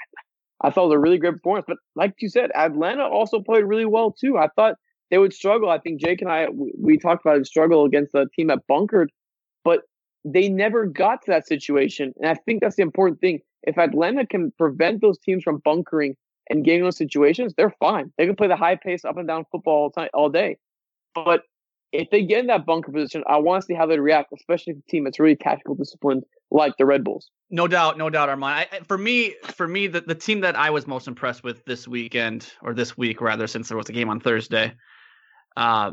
[0.61, 3.63] I thought it was a really great performance, but like you said, Atlanta also played
[3.63, 4.37] really well too.
[4.37, 4.75] I thought
[5.13, 5.69] they would struggle.
[5.69, 8.65] I think Jake and I we, we talked about the struggle against the team that
[8.67, 9.11] bunkered,
[9.63, 9.81] but
[10.25, 12.15] they never got to that situation.
[12.19, 13.41] And I think that's the important thing.
[13.61, 16.15] If Atlanta can prevent those teams from bunkering
[16.49, 18.11] and getting those situations, they're fine.
[18.17, 20.57] They can play the high pace up and down football all time all day.
[21.13, 21.43] But
[21.91, 24.73] if they get in that bunker position, I want to see how they react, especially
[24.73, 27.29] if a team that's really tactical disciplined like the Red Bulls.
[27.51, 28.67] No doubt, no doubt, Armand.
[28.71, 31.87] I, for me, for me, the, the team that I was most impressed with this
[31.87, 34.73] weekend, or this week rather, since there was a game on Thursday,
[35.57, 35.91] uh,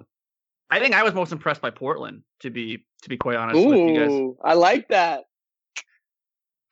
[0.70, 2.22] I think I was most impressed by Portland.
[2.40, 5.24] To be to be quite honest Ooh, with you guys, I like that.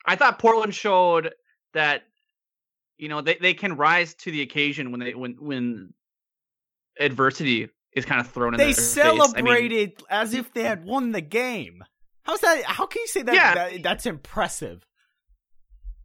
[0.07, 1.33] I thought Portland showed
[1.75, 2.03] that
[2.97, 5.93] you know they, they can rise to the occasion when they when when
[6.99, 8.85] adversity is kind of thrown in They their face.
[8.85, 11.85] celebrated I mean, as if they had won the game.
[12.23, 12.63] How's that?
[12.65, 13.55] How can you say that, Yeah.
[13.55, 14.87] that that's impressive?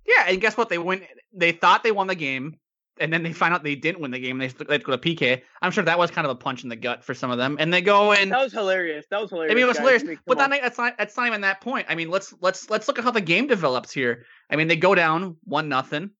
[0.06, 0.69] yeah, and guess what?
[0.69, 1.04] They went.
[1.34, 2.58] They thought they won the game,
[2.99, 4.38] and then they find out they didn't win the game.
[4.38, 5.41] They they go to PK.
[5.62, 7.58] I'm sure that was kind of a punch in the gut for some of them,
[7.60, 9.06] and they go and That was hilarious.
[9.10, 9.51] That was hilarious.
[9.51, 10.01] I mean, it was guys.
[10.01, 11.88] hilarious, but that, that's not that's not even that point.
[11.89, 14.25] I mean, let's let's let's look at how the game develops here.
[14.49, 16.12] I mean, they go down one nothing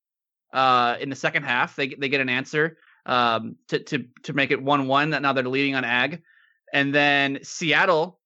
[0.52, 1.76] uh, in the second half.
[1.76, 5.12] They they get an answer um, to to to make it one one.
[5.12, 6.22] That now they're leading on Ag,
[6.74, 8.20] and then Seattle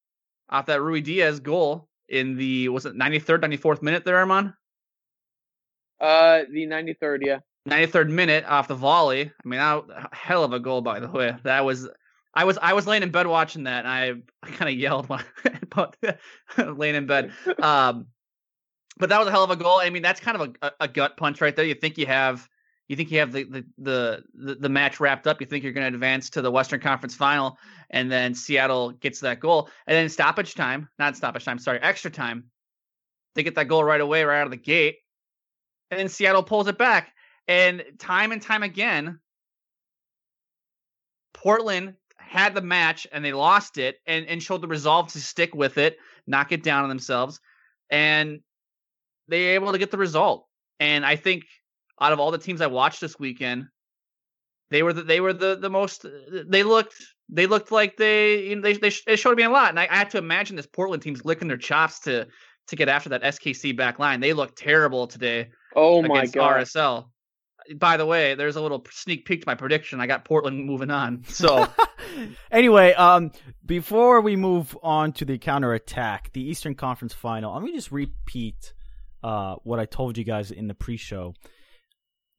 [0.48, 4.54] off that Ruidíaz goal in the was it 93rd 94th minute there, Armand.
[6.00, 7.38] uh, the 93rd, yeah.
[7.68, 9.22] 93rd minute off the volley.
[9.22, 11.34] I mean, that, hell of a goal by the way.
[11.44, 11.88] That was
[12.34, 15.08] I was I was laying in bed watching that, and I, I kind of yelled
[15.08, 15.24] when
[15.62, 15.96] about
[16.58, 17.32] laying in bed.
[17.60, 18.06] Um,
[18.98, 19.78] but that was a hell of a goal.
[19.78, 21.64] I mean, that's kind of a, a, a gut punch right there.
[21.64, 22.48] You think you have
[22.88, 25.40] you think you have the the the, the, the match wrapped up.
[25.40, 27.58] You think you're going to advance to the Western Conference Final,
[27.90, 32.10] and then Seattle gets that goal, and then stoppage time, not stoppage time, sorry, extra
[32.10, 32.44] time.
[33.34, 34.96] They get that goal right away, right out of the gate,
[35.90, 37.12] and then Seattle pulls it back.
[37.48, 39.18] And time and time again,
[41.32, 45.54] Portland had the match and they lost it and, and showed the resolve to stick
[45.54, 47.40] with it, knock it down on themselves,
[47.90, 48.40] and
[49.28, 50.46] they were able to get the result.
[50.78, 51.44] And I think
[52.00, 53.64] out of all the teams I watched this weekend,
[54.70, 56.04] they were the, they were the the most.
[56.04, 56.10] Uh,
[56.46, 59.70] they looked they looked like they you know, they they, they showed me a lot,
[59.70, 62.26] and I, I had to imagine this Portland team's licking their chops to
[62.66, 64.20] to get after that SKC back line.
[64.20, 66.62] They looked terrible today Oh my god.
[66.62, 67.08] RSL.
[67.76, 70.00] By the way, there's a little sneak peek to my prediction.
[70.00, 71.24] I got Portland moving on.
[71.28, 71.66] So
[72.50, 73.32] anyway, um,
[73.64, 78.72] before we move on to the counterattack, the Eastern Conference Final, let me just repeat
[79.22, 81.34] uh, what I told you guys in the pre-show.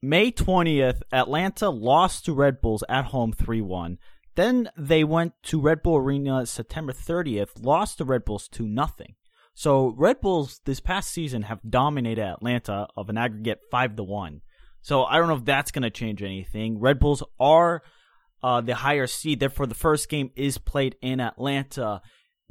[0.02, 3.98] May 20th, Atlanta lost to Red Bulls at home 3-1.
[4.34, 9.14] Then they went to Red Bull Arena September 30th, lost to Red Bulls 2 nothing.
[9.54, 14.40] So Red Bulls this past season have dominated Atlanta of an aggregate 5 to 1.
[14.82, 16.80] So I don't know if that's going to change anything.
[16.80, 17.82] Red Bulls are
[18.42, 19.40] uh, the higher seed.
[19.40, 22.00] Therefore, the first game is played in Atlanta.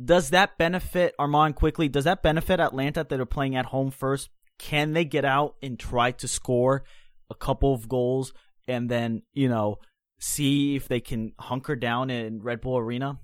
[0.04, 1.89] Does that benefit Armand quickly?
[1.89, 4.30] Does that benefit Atlanta that are playing at home first?
[4.58, 6.84] Can they get out and try to score
[7.30, 8.34] a couple of goals
[8.68, 9.78] and then, you know,
[10.20, 13.20] see if they can hunker down in Red Bull Arena?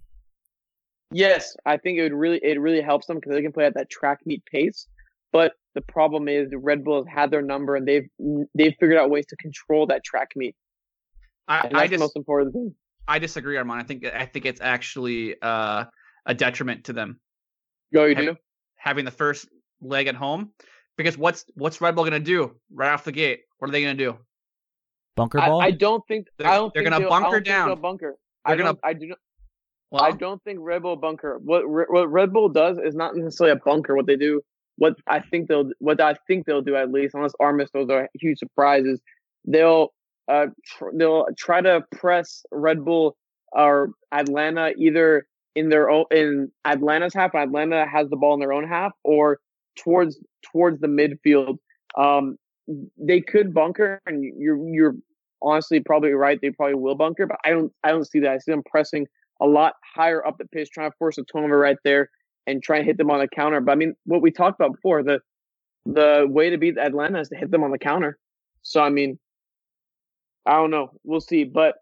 [1.11, 3.75] Yes, I think it would really it really helps them because they can play at
[3.75, 4.87] that track meet pace.
[5.31, 8.07] But the problem is the Red Bulls had their number and they've
[8.55, 10.55] they've figured out ways to control that track meet.
[11.47, 12.73] I, And I that's the just most important thing.
[13.07, 13.79] I disagree, Armand.
[13.79, 15.85] I think I think it's actually uh,
[16.25, 17.19] a detriment to them
[17.93, 18.35] Go, you Have- do.
[18.77, 19.47] having the first
[19.81, 20.51] leg at home
[20.97, 23.41] because what's what's Red Bull going to do right off the gate?
[23.59, 24.17] What are they going to do?
[25.15, 25.61] Bunker I, ball?
[25.61, 27.79] I don't think They're- I don't they're gonna they'll- I don't bunker down.
[27.81, 28.15] bunker.
[28.45, 28.79] They're I gonna- don't.
[28.83, 29.17] I do not.
[29.91, 31.37] Well, I don't think Red Bull bunker.
[31.43, 33.95] What what Red Bull does is not necessarily a bunker.
[33.95, 34.41] What they do
[34.77, 38.09] what I think they'll what I think they'll do at least, unless Armas those are
[38.13, 38.99] huge surprises,
[39.45, 39.93] they'll
[40.27, 43.15] uh tr- they'll try to press Red Bull
[43.51, 47.33] or Atlanta either in their own in Atlanta's half.
[47.33, 49.39] Atlanta has the ball in their own half, or
[49.77, 50.19] towards
[50.51, 51.57] towards the midfield.
[51.97, 52.37] Um,
[52.97, 54.95] they could bunker, and you're you're
[55.41, 56.39] honestly probably right.
[56.41, 58.31] They probably will bunker, but I don't I don't see that.
[58.31, 59.07] I see them pressing
[59.41, 62.09] a lot higher up the pitch, trying to force a turnover right there
[62.47, 63.61] and try and hit them on the counter.
[63.61, 65.19] But I mean, what we talked about before, the
[65.85, 68.17] the way to beat Atlanta is to hit them on the counter.
[68.61, 69.19] So I mean,
[70.45, 70.91] I don't know.
[71.03, 71.43] We'll see.
[71.43, 71.75] But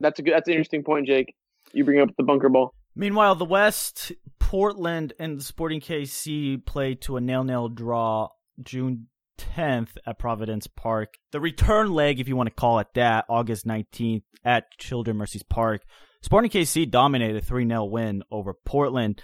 [0.00, 1.34] that's a good that's an interesting point, Jake.
[1.72, 2.74] You bring up the bunker ball.
[2.94, 8.28] Meanwhile, the West, Portland and Sporting KC play to a nail nail draw
[8.62, 9.06] June
[9.38, 11.14] 10th at Providence Park.
[11.30, 15.40] The return leg, if you want to call it that, August 19th at Children's Mercy
[15.48, 15.82] Park.
[16.22, 19.22] Sporting KC dominated a 3-0 win over Portland.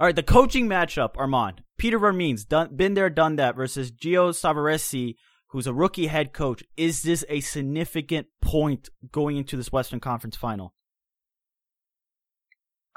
[0.00, 1.62] All right, the coaching matchup, Armand.
[1.76, 5.16] Peter Vermes, done, been there, done that, versus Gio Savarese,
[5.48, 6.64] who's a rookie head coach.
[6.76, 10.74] Is this a significant point going into this Western Conference final?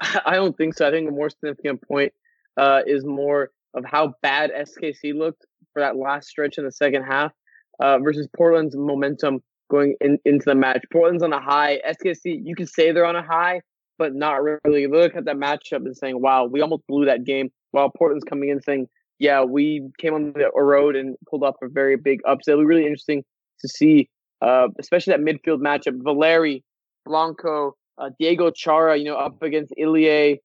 [0.00, 0.88] I don't think so.
[0.88, 2.12] I think a more significant point
[2.56, 7.04] uh, is more of how bad SKC looked for that last stretch in the second
[7.04, 7.32] half
[7.80, 10.82] uh, versus Portland's momentum going in, into the match.
[10.92, 11.78] Portland's on a high.
[11.86, 13.60] SKC, you can say they're on a high,
[13.98, 14.86] but not really.
[14.86, 17.50] Look at that matchup and saying, wow, we almost blew that game.
[17.70, 21.68] While Portland's coming in saying, yeah, we came on the road and pulled off a
[21.68, 22.52] very big upset.
[22.52, 23.24] It'll be really interesting
[23.60, 24.08] to see,
[24.42, 26.02] uh, especially that midfield matchup.
[26.02, 26.62] Valeri,
[27.04, 30.40] Blanco, uh, Diego Chara, you know, up against Ilie,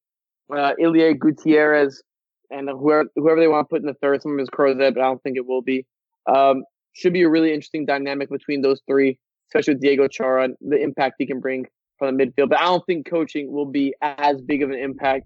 [0.55, 2.01] uh, Ilie Gutierrez,
[2.49, 4.21] and whoever, whoever they want to put in the third.
[4.21, 5.85] Some of his Crozet, but I don't think it will be.
[6.33, 9.17] Um, should be a really interesting dynamic between those three,
[9.49, 11.65] especially with Diego Chara, and the impact he can bring
[12.01, 12.49] from the midfield.
[12.49, 15.25] But I don't think coaching will be as big of an impact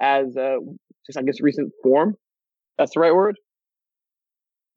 [0.00, 0.56] as uh,
[1.06, 2.16] just I guess recent form.
[2.76, 3.36] That's the right word.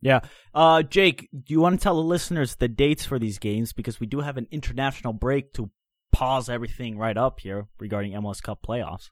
[0.02, 0.22] Yeah.
[0.54, 4.00] Uh, Jake, do you want to tell the listeners the dates for these games because
[4.00, 5.72] we do have an international break to
[6.12, 9.10] pause everything right up here regarding MLS Cup playoffs?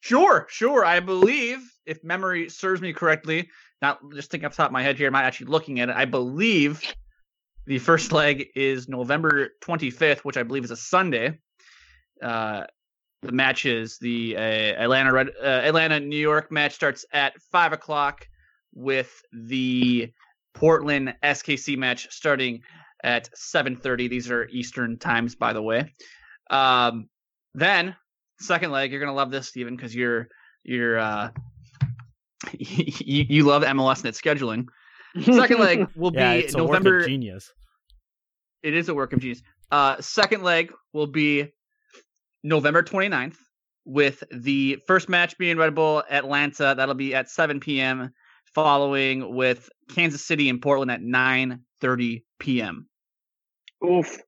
[0.00, 0.84] Sure, sure.
[0.84, 3.48] I believe, if memory serves me correctly,
[3.80, 5.88] not just thinking off the top of my head here, I'm not actually looking at
[5.88, 5.96] it.
[5.96, 6.82] I believe
[7.70, 11.38] the first leg is November 25th, which I believe is a Sunday.
[12.20, 12.64] Uh,
[13.22, 17.72] the match is the uh, Atlanta Red, uh, Atlanta New York match starts at five
[17.72, 18.26] o'clock,
[18.74, 20.12] with the
[20.52, 22.62] Portland SKC match starting
[23.04, 24.10] at 7:30.
[24.10, 25.94] These are Eastern times, by the way.
[26.50, 27.08] Um,
[27.54, 27.94] then
[28.40, 30.26] second leg, you're gonna love this, Steven, because you're
[30.64, 31.30] you're uh,
[32.52, 34.66] you, you love MLS net scheduling.
[35.22, 36.90] Second leg will yeah, be it's November.
[36.90, 37.52] A work of genius.
[38.62, 39.42] It is a work of genius.
[39.70, 41.52] Uh, second leg will be
[42.42, 43.36] November 29th,
[43.84, 46.74] with the first match being Red Bull Atlanta.
[46.76, 48.12] That'll be at 7 p.m.
[48.54, 52.88] Following with Kansas City and Portland at 9:30 p.m.
[53.84, 54.18] Oof.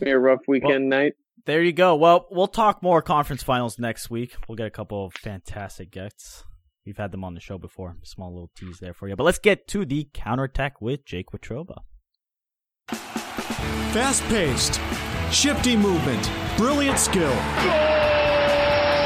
[0.00, 1.14] Be a rough weekend night.
[1.44, 1.94] There you go.
[1.94, 4.34] Well, we'll talk more conference finals next week.
[4.48, 6.44] We'll get a couple of fantastic guests.
[6.84, 7.96] We've had them on the show before.
[8.02, 9.16] Small little tease there for you.
[9.16, 11.78] But let's get to the counterattack with Jake Watroba.
[13.92, 14.80] Fast paced,
[15.32, 17.34] shifty movement, brilliant skill.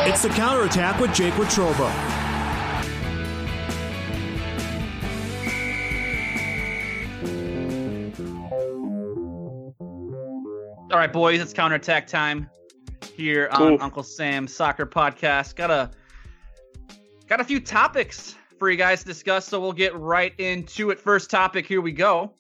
[0.07, 1.91] It's the counterattack with Jake Watroba.
[10.91, 12.49] All right, boys, it's counterattack time
[13.15, 13.83] here on Oof.
[13.83, 15.55] Uncle Sam's Soccer Podcast.
[15.55, 15.91] Got a
[17.29, 20.99] got a few topics for you guys to discuss, so we'll get right into it.
[20.99, 22.35] First topic, here we go.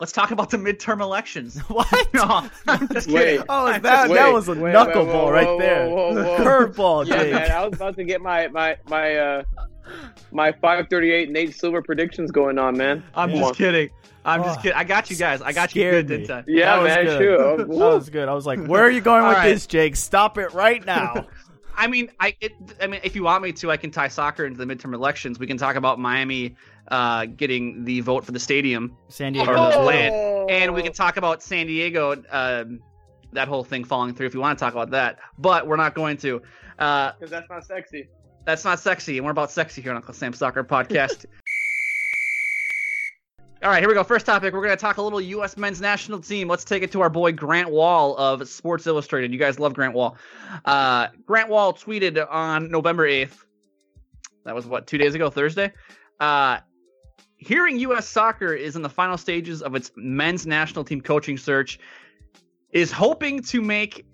[0.00, 1.58] Let's talk about the midterm elections.
[1.68, 2.14] What?
[2.14, 3.22] no, I'm just Wait.
[3.24, 3.44] kidding.
[3.48, 5.88] Oh, that, just that was a wait, knuckleball wait, whoa, right there.
[5.88, 6.38] whoa, whoa, whoa.
[6.38, 7.32] Curveball, Yeah, Jake.
[7.34, 7.50] man.
[7.52, 9.42] I was about to get my my my uh
[10.32, 13.02] my 538 Nate Silver predictions going on, man.
[13.14, 13.40] I'm Yeah.
[13.40, 13.90] just kidding.
[14.24, 14.76] I'm just Oh, kidding.
[14.78, 15.40] I got you guys.
[15.42, 16.44] I got you scared good, didn't I?
[16.46, 17.04] Yeah, That was man.
[17.06, 17.18] good.
[17.22, 17.56] Sure.
[17.58, 18.28] That was good.
[18.28, 19.48] I was like, where are you going with right.
[19.48, 19.96] this, Jake?
[19.96, 21.26] Stop it right now.
[21.80, 24.44] I mean, I it, I mean, if you want me to, I can tie soccer
[24.44, 25.38] into the midterm elections.
[25.38, 26.56] We can talk about Miami
[26.88, 29.54] uh, getting the vote for the stadium, San Diego.
[29.56, 29.84] Oh.
[29.84, 30.50] land.
[30.50, 32.80] and we can talk about San Diego, um,
[33.32, 34.26] that whole thing falling through.
[34.26, 36.42] If you want to talk about that, but we're not going to.
[36.78, 38.08] Uh, Because that's not sexy.
[38.44, 41.24] that's not sexy, and we're about sexy here on Uncle Sam Soccer Podcast.
[43.62, 44.02] All right, here we go.
[44.02, 44.54] First topic.
[44.54, 45.58] We're going to talk a little U.S.
[45.58, 46.48] men's national team.
[46.48, 49.34] Let's take it to our boy Grant Wahl of Sports Illustrated.
[49.34, 50.16] You guys love Grant Wahl.
[50.64, 53.44] Uh, Grant Wahl tweeted on November 8th.
[54.46, 55.74] That was what, two days ago, Thursday?
[56.18, 56.60] Uh,
[57.36, 58.08] hearing U.S.
[58.08, 61.78] soccer is in the final stages of its men's national team coaching search,
[62.70, 64.06] is hoping to make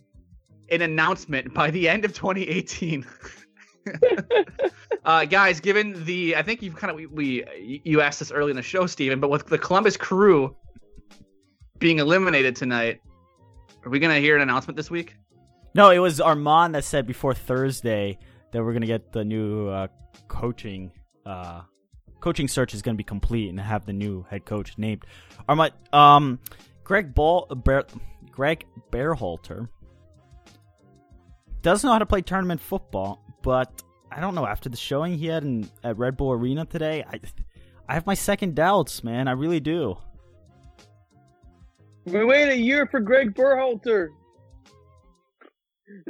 [0.73, 3.07] an announcement by the end of 2018.
[5.05, 8.51] uh, guys, given the, I think you've kind of we, we you asked this early
[8.51, 10.57] in the show, Stephen, but with the Columbus Crew
[11.79, 13.01] being eliminated tonight,
[13.85, 15.15] are we gonna hear an announcement this week?
[15.75, 18.19] No, it was Armand that said before Thursday
[18.53, 19.89] that we're gonna get the new uh,
[20.29, 20.91] coaching
[21.25, 21.63] uh,
[22.21, 25.05] coaching search is gonna be complete and have the new head coach named.
[25.49, 26.39] Armand, um,
[26.83, 27.85] Greg Ball, Bear,
[28.31, 29.69] Greg Berhalter
[31.63, 34.45] does know how to play tournament football, but I don't know.
[34.45, 37.21] After the showing he had in, at Red Bull Arena today, I
[37.89, 39.29] I have my second doubts, man.
[39.29, 39.97] I really do.
[42.07, 44.09] We wait a year for Greg Berhalter.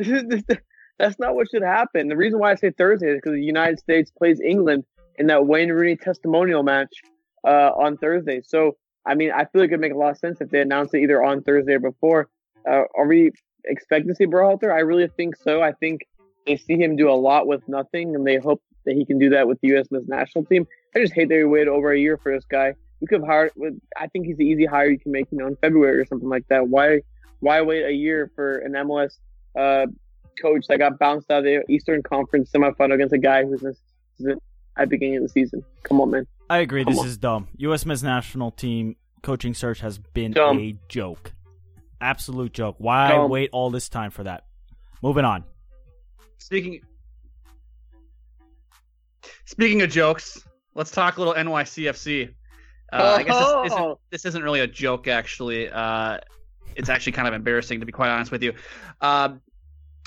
[0.99, 2.09] That's not what should happen.
[2.09, 4.85] The reason why I say Thursday is because the United States plays England
[5.17, 7.03] in that Wayne Rooney testimonial match
[7.47, 8.41] uh, on Thursday.
[8.43, 10.95] So, I mean, I feel like it'd make a lot of sense if they announced
[10.95, 12.31] it either on Thursday or before.
[12.67, 13.33] Uh, are we
[13.67, 14.73] expecting to see Berhalter?
[14.73, 15.61] I really think so.
[15.61, 16.07] I think
[16.47, 19.31] they see him do a lot with nothing, and they hope that he can do
[19.31, 19.87] that with the U.S.
[19.91, 20.67] men's national team.
[20.95, 22.75] I just hate that we waited over a year for this guy.
[23.01, 23.53] We could have hired.
[23.99, 26.29] I think he's the easy hire you can make, you know, in February or something
[26.29, 26.69] like that.
[26.69, 27.01] Why,
[27.41, 29.19] why wait a year for an MLS
[29.59, 29.87] uh,
[30.41, 33.75] coach that got bounced out of the Eastern Conference semifinal against a guy who's at
[34.25, 35.63] the beginning of the season?
[35.83, 36.27] Come on, man.
[36.49, 36.85] I agree.
[36.85, 37.07] Come this on.
[37.07, 37.49] is dumb.
[37.57, 37.85] U.S.
[37.85, 40.59] men's national team coaching search has been Dumb.
[40.59, 41.33] a joke.
[42.01, 42.77] Absolute joke.
[42.79, 43.31] Why Dumb.
[43.31, 44.45] wait all this time for that?
[45.03, 45.45] Moving on.
[46.47, 46.81] Speaking
[49.47, 52.33] speaking of jokes, let's talk a little NYCFC.
[52.93, 53.99] Uh, I guess this isn't, Oh.
[54.11, 55.69] this isn't really a joke, actually.
[55.69, 56.19] Uh,
[56.77, 58.53] it's actually kind of embarrassing, to be quite honest with you.
[59.01, 59.41] Um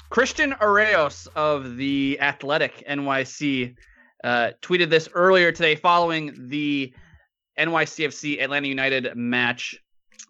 [0.10, 3.76] Christian Araos of the Athletic NYC
[4.24, 6.94] uh, tweeted this earlier today following the
[7.60, 9.78] NYCFC Atlanta United match.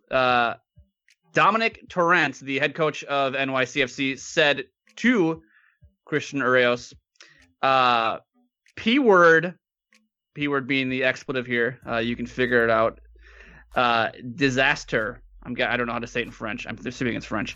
[0.09, 0.55] Uh,
[1.35, 4.63] Domènec Torrent, the head coach of NYCFC, said
[4.95, 5.43] to
[6.09, 6.91] Christian Araos,
[7.61, 8.17] uh,
[8.75, 9.53] P word,
[10.33, 11.77] P word being the expletive here.
[11.87, 12.99] Uh, you can figure it out.
[13.75, 15.21] Uh, disaster.
[15.43, 15.55] I'm.
[15.61, 16.65] I don't know how to say it in French.
[16.67, 17.55] I'm assuming it's French.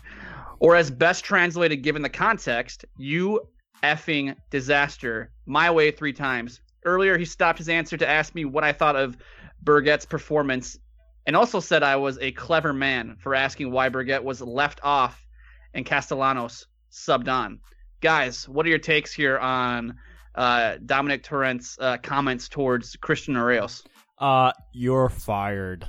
[0.60, 3.40] Or as best translated, given the context, you
[3.82, 5.32] effing disaster.
[5.46, 6.60] My way three times.
[6.84, 9.16] Earlier, he stopped his answer to ask me what I thought of
[9.64, 10.78] Berget's performance,
[11.26, 15.26] and also said I was a clever man for asking why Burgett was left off
[15.72, 17.58] and Castellanos subbed on.
[18.04, 19.96] Guys, what are your takes here on
[20.34, 23.82] uh, Domènec Torrent's uh, comments towards Christian Araos?
[24.18, 25.88] Uh, you're fired.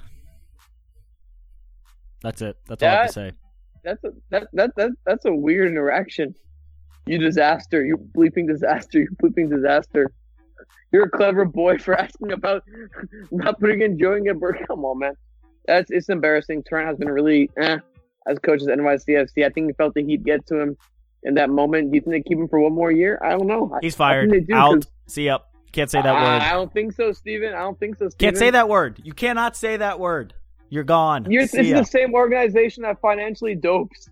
[2.21, 2.55] That's it.
[2.69, 3.31] That's all I have to say.
[3.83, 6.33] That's a that, that that that's a weird interaction.
[7.05, 7.83] You disaster.
[7.83, 8.99] You bleeping disaster.
[8.99, 10.09] You bleeping disaster.
[10.93, 12.63] You're a clever boy for asking about
[13.31, 14.65] not putting in Joey at Burke.
[14.69, 15.15] Come on, man.
[15.65, 16.63] That's it's embarrassing.
[16.65, 17.79] Trent has been really eh
[18.25, 19.45] as coach at NYCFC.
[19.45, 20.77] I think he felt the heat get to him
[21.25, 21.91] in that moment.
[21.91, 23.19] Do you think they keep him for one more year?
[23.23, 23.77] I don't know.
[23.81, 24.29] He's I fired.
[24.31, 24.73] think they do, Out.
[24.75, 25.51] 'cause See up.
[25.71, 26.41] Can't say that I, word.
[26.41, 27.53] I don't think so, Steven.
[27.53, 28.17] I don't think so, Steven.
[28.33, 29.01] Can't say that word.
[29.03, 30.33] You cannot say that word.
[30.69, 31.29] You're gone.
[31.29, 31.79] You're, See it's ya.
[31.79, 34.09] the same organization that financially dopes.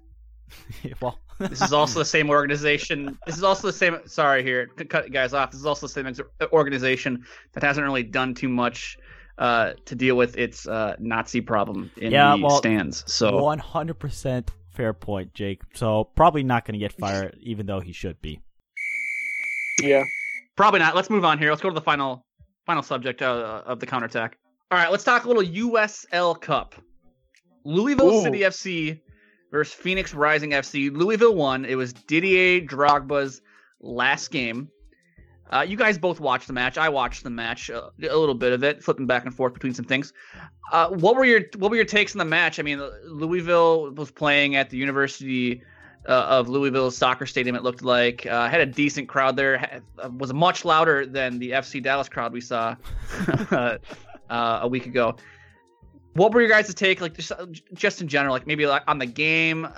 [1.01, 3.17] well, This is also the same organization.
[3.25, 3.97] This is also the same.
[4.05, 5.51] Sorry, here, to cut you guys off.
[5.51, 6.13] This is also the same
[6.51, 8.97] organization that hasn't really done too much
[9.37, 13.03] uh, to deal with its uh, Nazi problem in Yeah, the well, stands.
[13.11, 15.61] So 100% fair point, Jake.
[15.73, 18.39] So probably not going to get fired, even though he should be.
[19.81, 20.03] Yeah.
[20.55, 20.95] probably not.
[20.95, 21.49] Let's move on here.
[21.49, 22.25] Let's go to the final
[22.65, 24.37] final subject uh, of the counterattack.
[24.71, 26.75] All right, let's talk a little USL Cup.
[27.65, 28.23] Louisville Ooh.
[28.23, 28.99] City FC
[29.51, 30.95] versus Phoenix Rising FC.
[30.95, 31.65] Louisville won.
[31.65, 33.41] It was Didier Drogba's
[33.81, 34.69] last game.
[35.51, 36.77] Uh, you guys both watched the match.
[36.77, 39.73] I watched the match, uh, a little bit of it, flipping back and forth between
[39.73, 40.13] some things.
[40.71, 42.59] Uh, what were your What were your takes on the match?
[42.59, 45.61] I mean, Louisville was playing at the University
[46.07, 47.55] uh, of Louisville soccer stadium.
[47.55, 49.57] It looked like uh, had a decent crowd there.
[49.57, 52.75] Had, uh, was much louder than the FC Dallas crowd we saw
[53.51, 53.77] uh,
[54.29, 55.15] a week ago.
[56.13, 57.31] What were your guys' take, like just
[57.73, 59.69] just in general, like maybe like on the game, uh,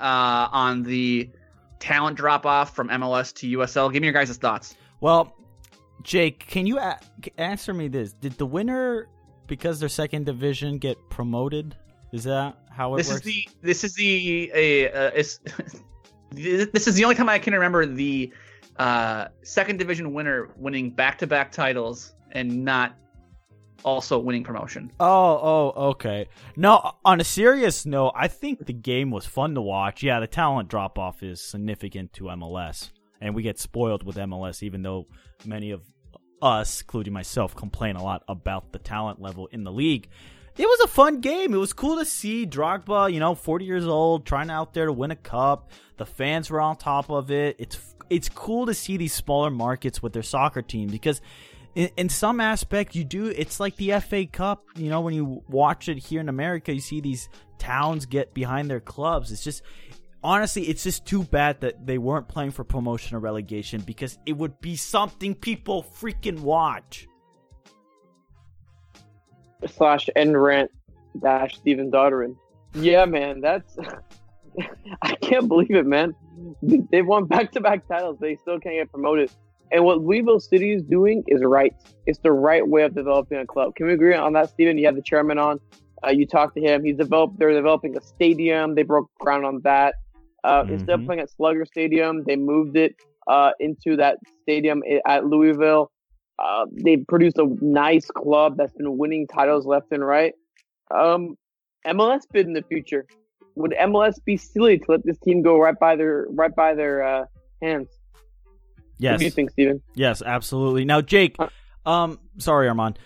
[0.51, 1.29] on the
[1.79, 3.91] talent drop off from MLS to USL?
[3.91, 4.75] Give me your guys' thoughts.
[4.99, 5.35] Well,
[6.05, 6.99] Jake, can you a-
[7.37, 8.13] answer me this?
[8.13, 9.09] Did the winner,
[9.47, 11.75] because they're second division, get promoted?
[12.13, 13.25] Is that how it This works?
[13.25, 15.39] is the this is the a uh, is
[16.31, 18.31] this is the only time I can remember the
[18.77, 22.95] uh, second division winner winning back to back titles and not
[23.83, 24.91] also winning promotion.
[24.99, 26.27] Oh, oh, okay.
[26.55, 30.03] No, on a serious note, I think the game was fun to watch.
[30.03, 32.91] Yeah, the talent drop off is significant to MLS,
[33.21, 35.05] and we get spoiled with MLS, even though
[35.45, 35.81] many of
[36.45, 40.07] us, including myself, complain a lot about the talent level in the league.
[40.57, 41.53] It was a fun game.
[41.53, 44.93] It was cool to see Drogba, you know, 40 years old, trying out there to
[44.93, 45.71] win a cup.
[45.97, 47.57] The fans were on top of it.
[47.59, 47.77] It's
[48.09, 51.21] it's cool to see these smaller markets with their soccer team because
[51.73, 55.43] in, in some aspect you do it's like the FA Cup, you know, when you
[55.49, 57.27] watch it here in America, you see these
[57.57, 59.31] towns get behind their clubs.
[59.31, 59.63] It's just
[60.25, 64.33] honestly, it's just too bad that they weren't playing for promotion or relegation because it
[64.33, 67.07] would be something people freaking watch.
[69.67, 70.71] Slash end rant
[71.21, 72.35] dash Steven Dodderin.
[72.73, 73.77] Yeah, man, that's
[75.01, 76.13] I can't believe it, man.
[76.61, 78.17] They've won back to back titles.
[78.19, 79.31] They still can't get promoted.
[79.71, 81.73] And what Louisville City is doing is right.
[82.05, 83.75] It's the right way of developing a club.
[83.75, 84.77] Can we agree on that, Steven?
[84.77, 85.59] You have the chairman on.
[86.05, 86.83] Uh, you talked to him.
[86.83, 87.39] He's developed.
[87.39, 88.75] They're developing a stadium.
[88.75, 89.95] They broke ground on that.
[90.45, 90.73] Uh, mm-hmm.
[90.73, 92.95] Instead of playing at Slugger Stadium, they moved it
[93.27, 95.91] uh, into that stadium at Louisville.
[96.37, 100.33] Uh, they produced a nice club that's been winning titles left and right.
[100.95, 101.35] Um,
[101.87, 103.07] MLS bid in the future.
[103.55, 107.03] Would MLS be silly to let this team go right by their right by their
[107.03, 107.25] uh,
[107.61, 107.87] hands?
[108.99, 109.13] Yes.
[109.13, 109.81] What do you think, Steven?
[109.95, 110.85] Yes, absolutely.
[110.85, 111.37] Now, Jake,
[111.85, 112.99] um, sorry, Armand,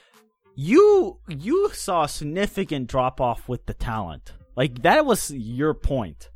[0.56, 4.34] you you saw a significant drop off with the talent.
[4.58, 6.30] Like that was your point.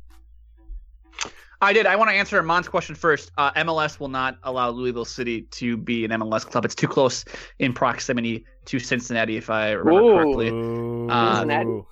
[1.64, 1.86] I did.
[1.86, 3.32] I want to answer Armand's question first.
[3.38, 6.64] Uh, MLS will not allow Louisville City to be an MLS club.
[6.64, 7.24] It's too close
[7.58, 10.36] in proximity to Cincinnati, if I remember Ooh.
[10.36, 11.08] correctly.
[11.10, 11.82] Uh,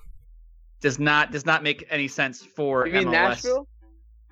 [0.81, 3.11] does not does not make any sense for you MLS.
[3.11, 3.67] Nashville?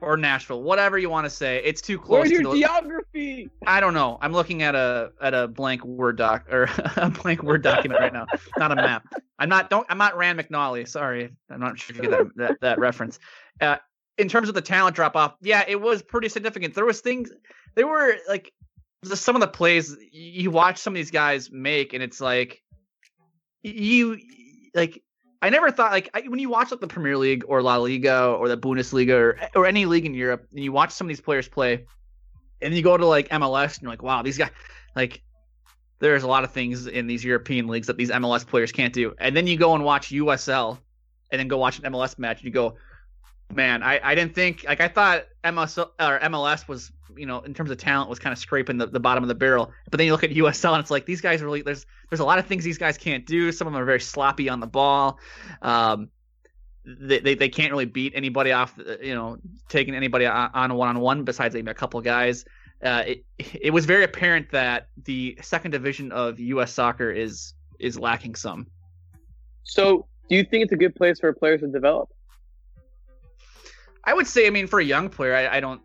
[0.02, 1.62] or Nashville, whatever you want to say.
[1.64, 2.22] It's too close.
[2.22, 3.50] Where's your to geography?
[3.68, 4.18] I don't know.
[4.20, 6.64] I'm looking at a at a blank word doc or
[6.98, 8.26] a blank word document right now,
[8.58, 9.08] not a map.
[9.40, 10.88] I'm not don't I'm not Rand McNally.
[10.88, 13.20] Sorry, I'm not sure if you get that that, that reference.
[13.62, 13.78] Uh,
[14.22, 16.76] in terms of the talent drop off, yeah, it was pretty significant.
[16.76, 17.32] There was things.
[17.76, 18.54] There were like
[19.04, 22.62] some of the plays you watch some of these guys make, and it's like
[23.64, 24.20] you
[24.76, 25.02] like
[25.42, 28.28] I never thought like I, when you watch like the Premier League or La Liga
[28.28, 31.22] or the Bundesliga or or any league in Europe, and you watch some of these
[31.22, 31.86] players play,
[32.62, 34.52] and you go to like MLS and you're like, wow, these guys
[34.96, 35.24] like
[35.98, 39.14] there's a lot of things in these European leagues that these MLS players can't do.
[39.20, 40.78] And then you go and watch USL,
[41.32, 42.76] and then go watch an MLS match, and you go,
[43.56, 47.54] man, I, I didn't think like I thought MLS or MLS was you know in
[47.54, 49.72] terms of talent was kind of scraping the, the bottom of the barrel.
[49.90, 52.26] But then you look at USL and it's like these guys really there's there's a
[52.26, 53.52] lot of things these guys can't do.
[53.52, 55.20] Some of them are very sloppy on the ball.
[55.62, 56.10] Um,
[56.84, 59.38] they, they, they can't really beat anybody off you know
[59.70, 62.46] taking anybody on one on one besides maybe a couple guys.
[62.84, 66.74] Uh, it it was very apparent that the second division of U.S.
[66.74, 68.68] soccer is is lacking some.
[69.64, 72.10] So, do you think it's a good place for players to develop?
[74.04, 75.82] I would say, I mean, for a young player, I, I don't,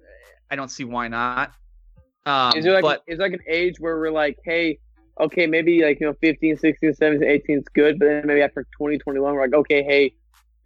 [0.51, 1.53] I don't see why not.
[2.25, 4.79] Um, is there like but, is like an age where we're like, hey,
[5.21, 8.67] okay, maybe like you know, 15, 16, 17, 18 is good, but then maybe after
[8.77, 10.15] 20, 21, we're like, okay, hey,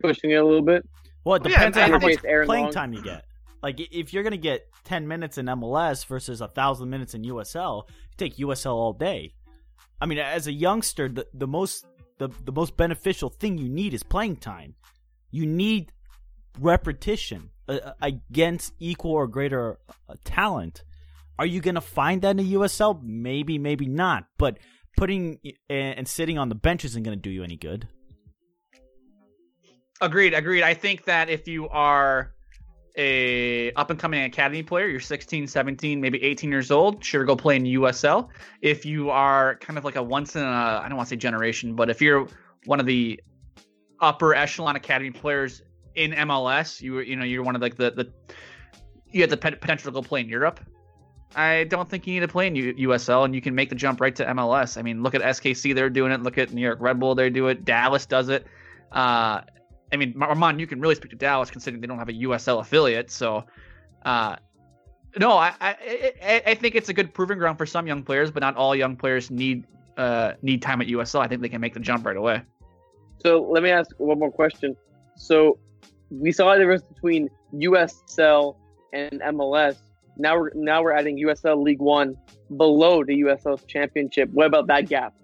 [0.00, 0.88] pushing it a little bit.
[1.24, 2.72] Well, it depends yeah, on how much Aaron playing Long.
[2.72, 3.24] time you get.
[3.62, 7.84] Like if you're gonna get 10 minutes in MLS versus a thousand minutes in USL,
[8.16, 9.34] take USL all day.
[10.00, 11.84] I mean, as a youngster, the, the most
[12.16, 14.74] the, the most beneficial thing you need is playing time.
[15.30, 15.92] You need
[16.60, 20.84] repetition uh, uh, against equal or greater uh, talent.
[21.38, 23.02] Are you going to find that in the USL?
[23.02, 24.26] Maybe, maybe not.
[24.36, 24.58] But
[24.96, 25.38] putting
[25.70, 27.88] and sitting on the bench isn't going to do you any good.
[30.02, 30.62] Agreed, agreed.
[30.62, 32.32] I think that if you are
[32.96, 37.36] a up and coming academy player, you're 16, 17, maybe 18 years old, sure go
[37.36, 38.28] play in USL.
[38.60, 41.16] If you are kind of like a once in a I don't want to say
[41.16, 42.26] generation, but if you're
[42.66, 43.20] one of the
[44.00, 45.62] upper echelon academy players
[45.94, 48.12] in MLS, you you know you're one of like the the
[49.10, 50.60] you have the potential to go play in Europe.
[51.36, 53.74] I don't think you need to play in U- USL, and you can make the
[53.76, 54.76] jump right to MLS.
[54.76, 56.22] I mean, look at SKC; they're doing it.
[56.22, 57.64] Look at New York Red Bull; they do it.
[57.64, 58.46] Dallas does it.
[58.92, 59.42] Uh,
[59.92, 62.60] I mean, Armand, you can really speak to Dallas, considering they don't have a USL
[62.60, 63.10] affiliate.
[63.10, 63.44] So,
[64.04, 64.36] uh,
[65.18, 68.40] no, I, I I think it's a good proving ground for some young players, but
[68.40, 69.64] not all young players need
[69.96, 71.20] uh, need time at USL.
[71.20, 72.42] I think they can make the jump right away.
[73.18, 74.76] So let me ask one more question.
[75.16, 75.58] So
[76.10, 78.56] we saw a difference between USL
[78.92, 79.76] and MLS.
[80.16, 82.16] Now we're now we're adding USL League One
[82.56, 84.28] below the USL Championship.
[84.32, 85.14] What about that gap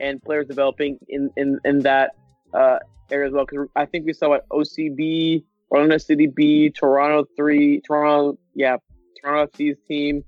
[0.00, 2.12] and players developing in in in that
[2.54, 2.78] uh,
[3.10, 3.44] area as well?
[3.44, 8.76] Because I think we saw what OCB, Orlando City B, Toronto three, Toronto yeah,
[9.20, 10.24] Toronto FC's team,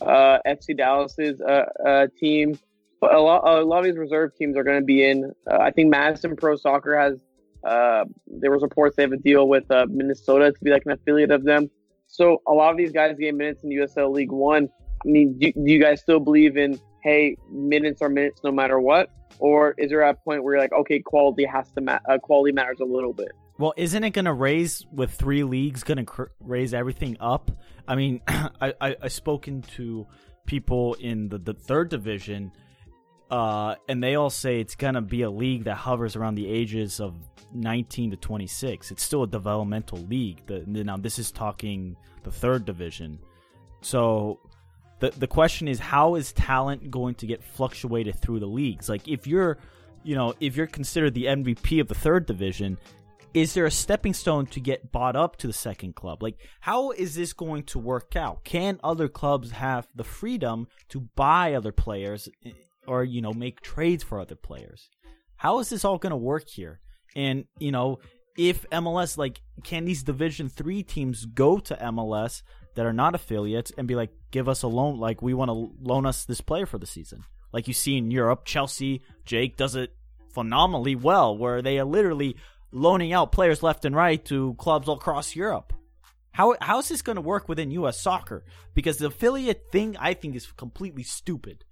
[0.00, 2.58] uh, FC Dallas's uh, uh, team.
[3.00, 5.32] But a lot a lot of these reserve teams are going to be in.
[5.50, 7.18] Uh, I think Madison Pro Soccer has
[7.64, 10.92] uh, there was reports they have a deal with uh, Minnesota to be like an
[10.92, 11.70] affiliate of them.
[12.06, 14.68] So a lot of these guys get minutes in USL League One.
[15.04, 18.78] I mean, do, do you guys still believe in hey, minutes are minutes no matter
[18.80, 22.18] what, or is there a point where you're like, okay, quality has to ma- uh,
[22.18, 23.30] quality matters a little bit?
[23.58, 25.82] Well, isn't it going to raise with three leagues?
[25.82, 27.50] Going to cr- raise everything up?
[27.86, 30.06] I mean, I, I I spoken to
[30.46, 32.52] people in the, the third division,
[33.30, 36.48] uh, and they all say it's going to be a league that hovers around the
[36.48, 37.14] ages of
[37.52, 38.90] 19 to 26.
[38.90, 40.42] It's still a developmental league.
[40.46, 43.18] The, now, this is talking the third division.
[43.80, 44.40] So
[44.98, 48.88] the the question is how is talent going to get fluctuated through the leagues?
[48.88, 49.58] Like if you're,
[50.02, 52.78] you know, if you're considered the MVP of the third division,
[53.34, 56.22] is there a stepping stone to get bought up to the second club?
[56.22, 58.44] Like how is this going to work out?
[58.44, 62.28] Can other clubs have the freedom to buy other players
[62.88, 64.88] or you know make trades for other players?
[65.36, 66.80] How is this all going to work here?
[67.14, 67.98] And you know,
[68.36, 72.42] if MLS like can these Division 3 teams go to MLS
[72.74, 75.72] that are not affiliates and be like, give us a loan, like we want to
[75.80, 77.24] loan us this player for the season.
[77.52, 79.94] Like you see in Europe, Chelsea, Jake does it
[80.32, 82.36] phenomenally well, where they are literally
[82.70, 85.72] loaning out players left and right to clubs all across Europe.
[86.32, 88.00] How how is this going to work within U.S.
[88.00, 88.44] soccer?
[88.74, 91.64] Because the affiliate thing, I think, is completely stupid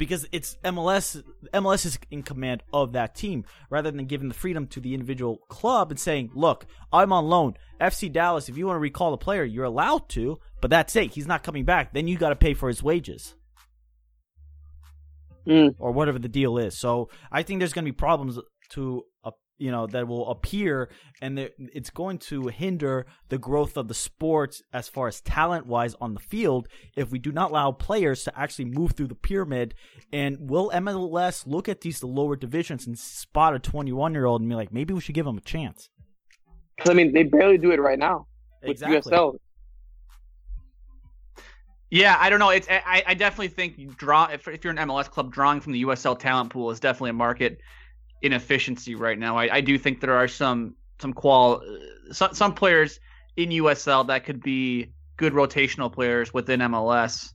[0.00, 1.22] because it's MLS.
[1.52, 5.36] MLS is in command of that team rather than giving the freedom to the individual
[5.50, 7.52] club and saying, "Look, I'm on loan.
[7.78, 8.48] FC Dallas.
[8.48, 11.12] If you want to recall the player, you're allowed to, but that's it.
[11.12, 11.92] He's not coming back.
[11.92, 13.34] Then you got to pay for his wages."
[15.46, 15.74] Mm.
[15.78, 16.78] Or whatever the deal is.
[16.78, 18.38] So I think there's going to be problems
[18.70, 19.04] to
[19.60, 20.88] you know that will appear
[21.20, 25.94] and it's going to hinder the growth of the sport as far as talent wise
[26.00, 29.74] on the field if we do not allow players to actually move through the pyramid
[30.12, 34.48] and will MLS look at these lower divisions and spot a 21 year old and
[34.48, 35.90] be like maybe we should give him a chance
[36.88, 38.26] I mean they barely do it right now
[38.62, 39.12] with exactly.
[39.12, 39.34] USL
[41.92, 42.50] yeah, I don't know.
[42.50, 45.82] It's I, I definitely think draw if, if you're an MLS club, drawing from the
[45.82, 47.58] USL talent pool is definitely a market
[48.22, 49.36] inefficiency right now.
[49.36, 51.62] I, I do think there are some some qual
[52.12, 53.00] some, some players
[53.36, 57.32] in USL that could be good rotational players within MLS.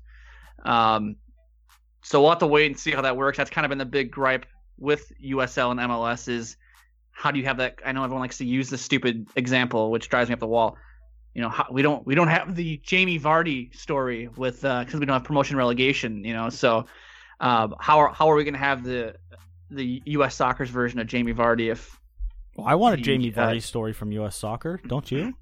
[0.64, 1.16] Um,
[2.04, 3.38] so we'll have to wait and see how that works.
[3.38, 4.46] That's kind of been the big gripe
[4.78, 6.58] with USL and MLS is
[7.12, 7.80] how do you have that?
[7.86, 10.78] I know everyone likes to use the stupid example, which drives me up the wall.
[11.34, 15.00] You know, how, we don't we don't have the Jamie Vardy story with because uh,
[15.00, 16.24] we don't have promotion relegation.
[16.24, 16.86] You know, so
[17.40, 19.16] uh, how are how are we going to have the
[19.76, 20.36] the U.S.
[20.36, 21.72] Soccer's version of Jamie Vardy.
[21.72, 22.00] If
[22.56, 24.36] well, I want a Jamie uh, Vardy story from U.S.
[24.36, 25.34] Soccer, don't you?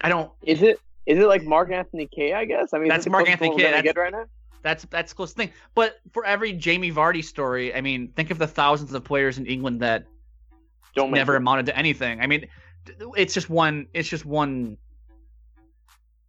[0.00, 0.30] I don't.
[0.42, 2.32] Is it is it like Mark Anthony Kaye?
[2.32, 2.72] I guess.
[2.72, 3.70] I mean, that's Mark Anthony Kaye.
[3.82, 4.24] That's, right now.
[4.62, 5.50] That's that's close thing.
[5.74, 9.46] But for every Jamie Vardy story, I mean, think of the thousands of players in
[9.46, 10.06] England that
[10.94, 12.20] don't never amounted to anything.
[12.20, 12.46] I mean,
[13.16, 13.86] it's just one.
[13.92, 14.76] It's just one.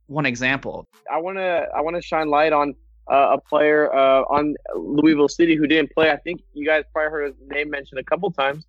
[0.07, 0.85] One example.
[1.11, 2.75] I want to I want to shine light on
[3.07, 6.11] uh, a player uh, on Louisville City who didn't play.
[6.11, 8.65] I think you guys probably heard his name mentioned a couple times.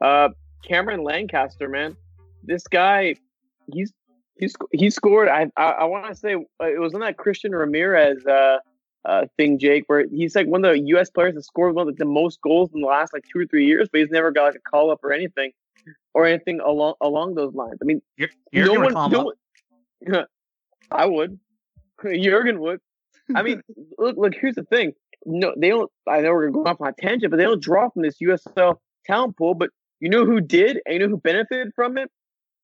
[0.00, 0.30] Uh,
[0.64, 1.96] Cameron Lancaster, man,
[2.42, 3.14] this guy,
[3.72, 3.92] he's
[4.38, 5.28] he's he scored.
[5.28, 8.58] I I, I want to say uh, it was on that Christian Ramirez uh,
[9.04, 11.10] uh, thing, Jake, where he's like one of the U.S.
[11.10, 13.46] players that scored one of like, the most goals in the last like two or
[13.46, 15.52] three years, but he's never got like a call up or anything
[16.14, 17.78] or anything along along those lines.
[17.80, 19.32] I mean, you're, you're no one, no
[20.04, 20.26] one,
[20.90, 21.38] I would.
[22.02, 22.80] Jurgen would.
[23.34, 23.62] I mean,
[23.98, 24.34] look, look.
[24.40, 24.92] Here's the thing.
[25.24, 25.90] No, they don't.
[26.08, 28.76] I know we're going off on a tangent, but they don't draw from this USL
[29.04, 29.54] talent pool.
[29.54, 29.70] But
[30.00, 32.10] you know who did, and you know who benefited from it?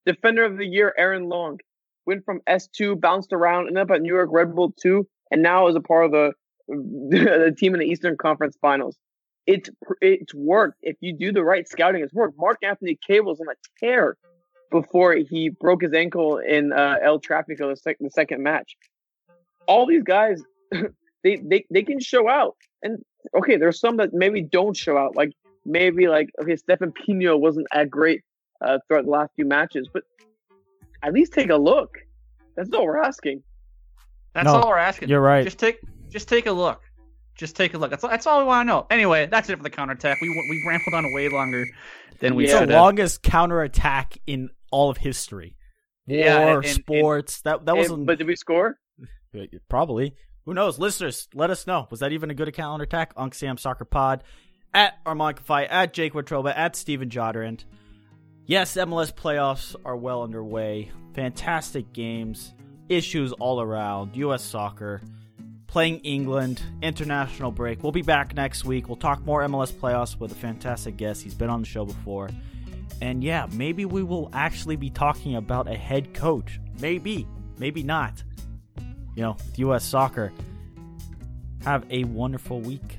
[0.06, 1.58] Defender of the year, Aaron Long,
[2.06, 5.68] went from S2, bounced around, ended up at New York Red Bull 2, and now
[5.68, 6.32] is a part of the
[6.68, 8.96] the team in the Eastern Conference Finals.
[9.46, 10.78] It's it's worked.
[10.82, 12.38] If you do the right scouting, it's worked.
[12.38, 14.16] Mark Anthony Kaye was on a tear
[14.70, 18.76] before he broke his ankle in uh, El Tráfico, the, sec- the second match.
[19.66, 20.42] All these guys
[21.24, 22.56] they, they they can show out.
[22.82, 23.02] And
[23.36, 25.16] okay, there's some that maybe don't show out.
[25.16, 25.32] Like
[25.64, 28.22] maybe like okay, Stefan Pino wasn't that great
[28.64, 30.02] uh, throughout the last few matches, but
[31.02, 31.98] at least take a look.
[32.56, 33.42] That's all we're asking.
[34.34, 35.08] That's no, all we're asking.
[35.08, 35.44] You're right.
[35.44, 36.80] Just take just take a look.
[37.36, 37.90] Just take a look.
[37.90, 38.86] That's that's all we want to know.
[38.90, 40.18] Anyway, that's it for the counterattack.
[40.20, 41.64] We we rambled on way longer
[42.20, 42.68] than we it's should.
[42.68, 45.56] the longest counterattack in all of history.
[46.06, 47.40] Yeah, War, and, and, sports.
[47.42, 48.06] that that wasn't.
[48.06, 48.78] But did we score?
[49.68, 50.14] Probably.
[50.44, 50.78] Who knows?
[50.78, 51.86] Listeners, let us know.
[51.90, 53.12] Was that even a good calendar attack?
[53.16, 54.24] Unc Sam Soccer Pod
[54.74, 57.64] at Armand Kafai, at Jake Watroba, at Steven Jodrand.
[58.44, 60.90] Yes, MLS playoffs are well underway.
[61.14, 62.54] Fantastic games,
[62.88, 64.16] issues all around.
[64.16, 64.42] U.S.
[64.42, 65.00] soccer,
[65.68, 67.84] playing England, international break.
[67.84, 68.88] We'll be back next week.
[68.88, 71.22] We'll talk more MLS playoffs with a fantastic guest.
[71.22, 72.30] He's been on the show before.
[73.00, 76.58] And yeah, maybe we will actually be talking about a head coach.
[76.80, 77.28] Maybe,
[77.58, 78.24] maybe not
[79.14, 79.84] you know, U.S.
[79.84, 80.32] soccer.
[81.64, 82.98] Have a wonderful week.